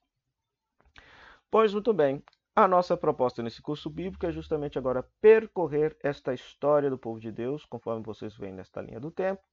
Pois 1.49 1.73
muito 1.73 1.93
bem, 1.93 2.21
a 2.55 2.67
nossa 2.69 2.95
proposta 2.95 3.43
nesse 3.43 3.61
curso 3.61 3.89
bíblico 3.89 4.25
é 4.25 4.31
justamente 4.31 4.79
agora 4.79 5.03
percorrer 5.19 5.97
esta 6.01 6.33
história 6.33 6.89
do 6.89 6.97
povo 6.97 7.19
de 7.19 7.29
Deus, 7.29 7.65
conforme 7.65 8.01
vocês 8.01 8.35
veem 8.37 8.53
nesta 8.53 8.81
linha 8.81 8.99
do 8.99 9.11
tempo. 9.11 9.43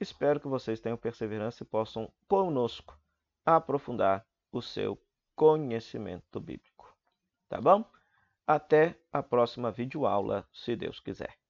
Espero 0.00 0.40
que 0.40 0.48
vocês 0.48 0.80
tenham 0.80 0.96
perseverança 0.96 1.62
e 1.62 1.66
possam 1.66 2.10
conosco 2.26 2.98
aprofundar 3.44 4.26
o 4.50 4.62
seu 4.62 4.98
conhecimento 5.34 6.40
bíblico. 6.40 6.96
Tá 7.46 7.60
bom? 7.60 7.84
Até 8.46 8.98
a 9.12 9.22
próxima 9.22 9.70
videoaula, 9.70 10.48
se 10.50 10.74
Deus 10.74 10.98
quiser. 10.98 11.45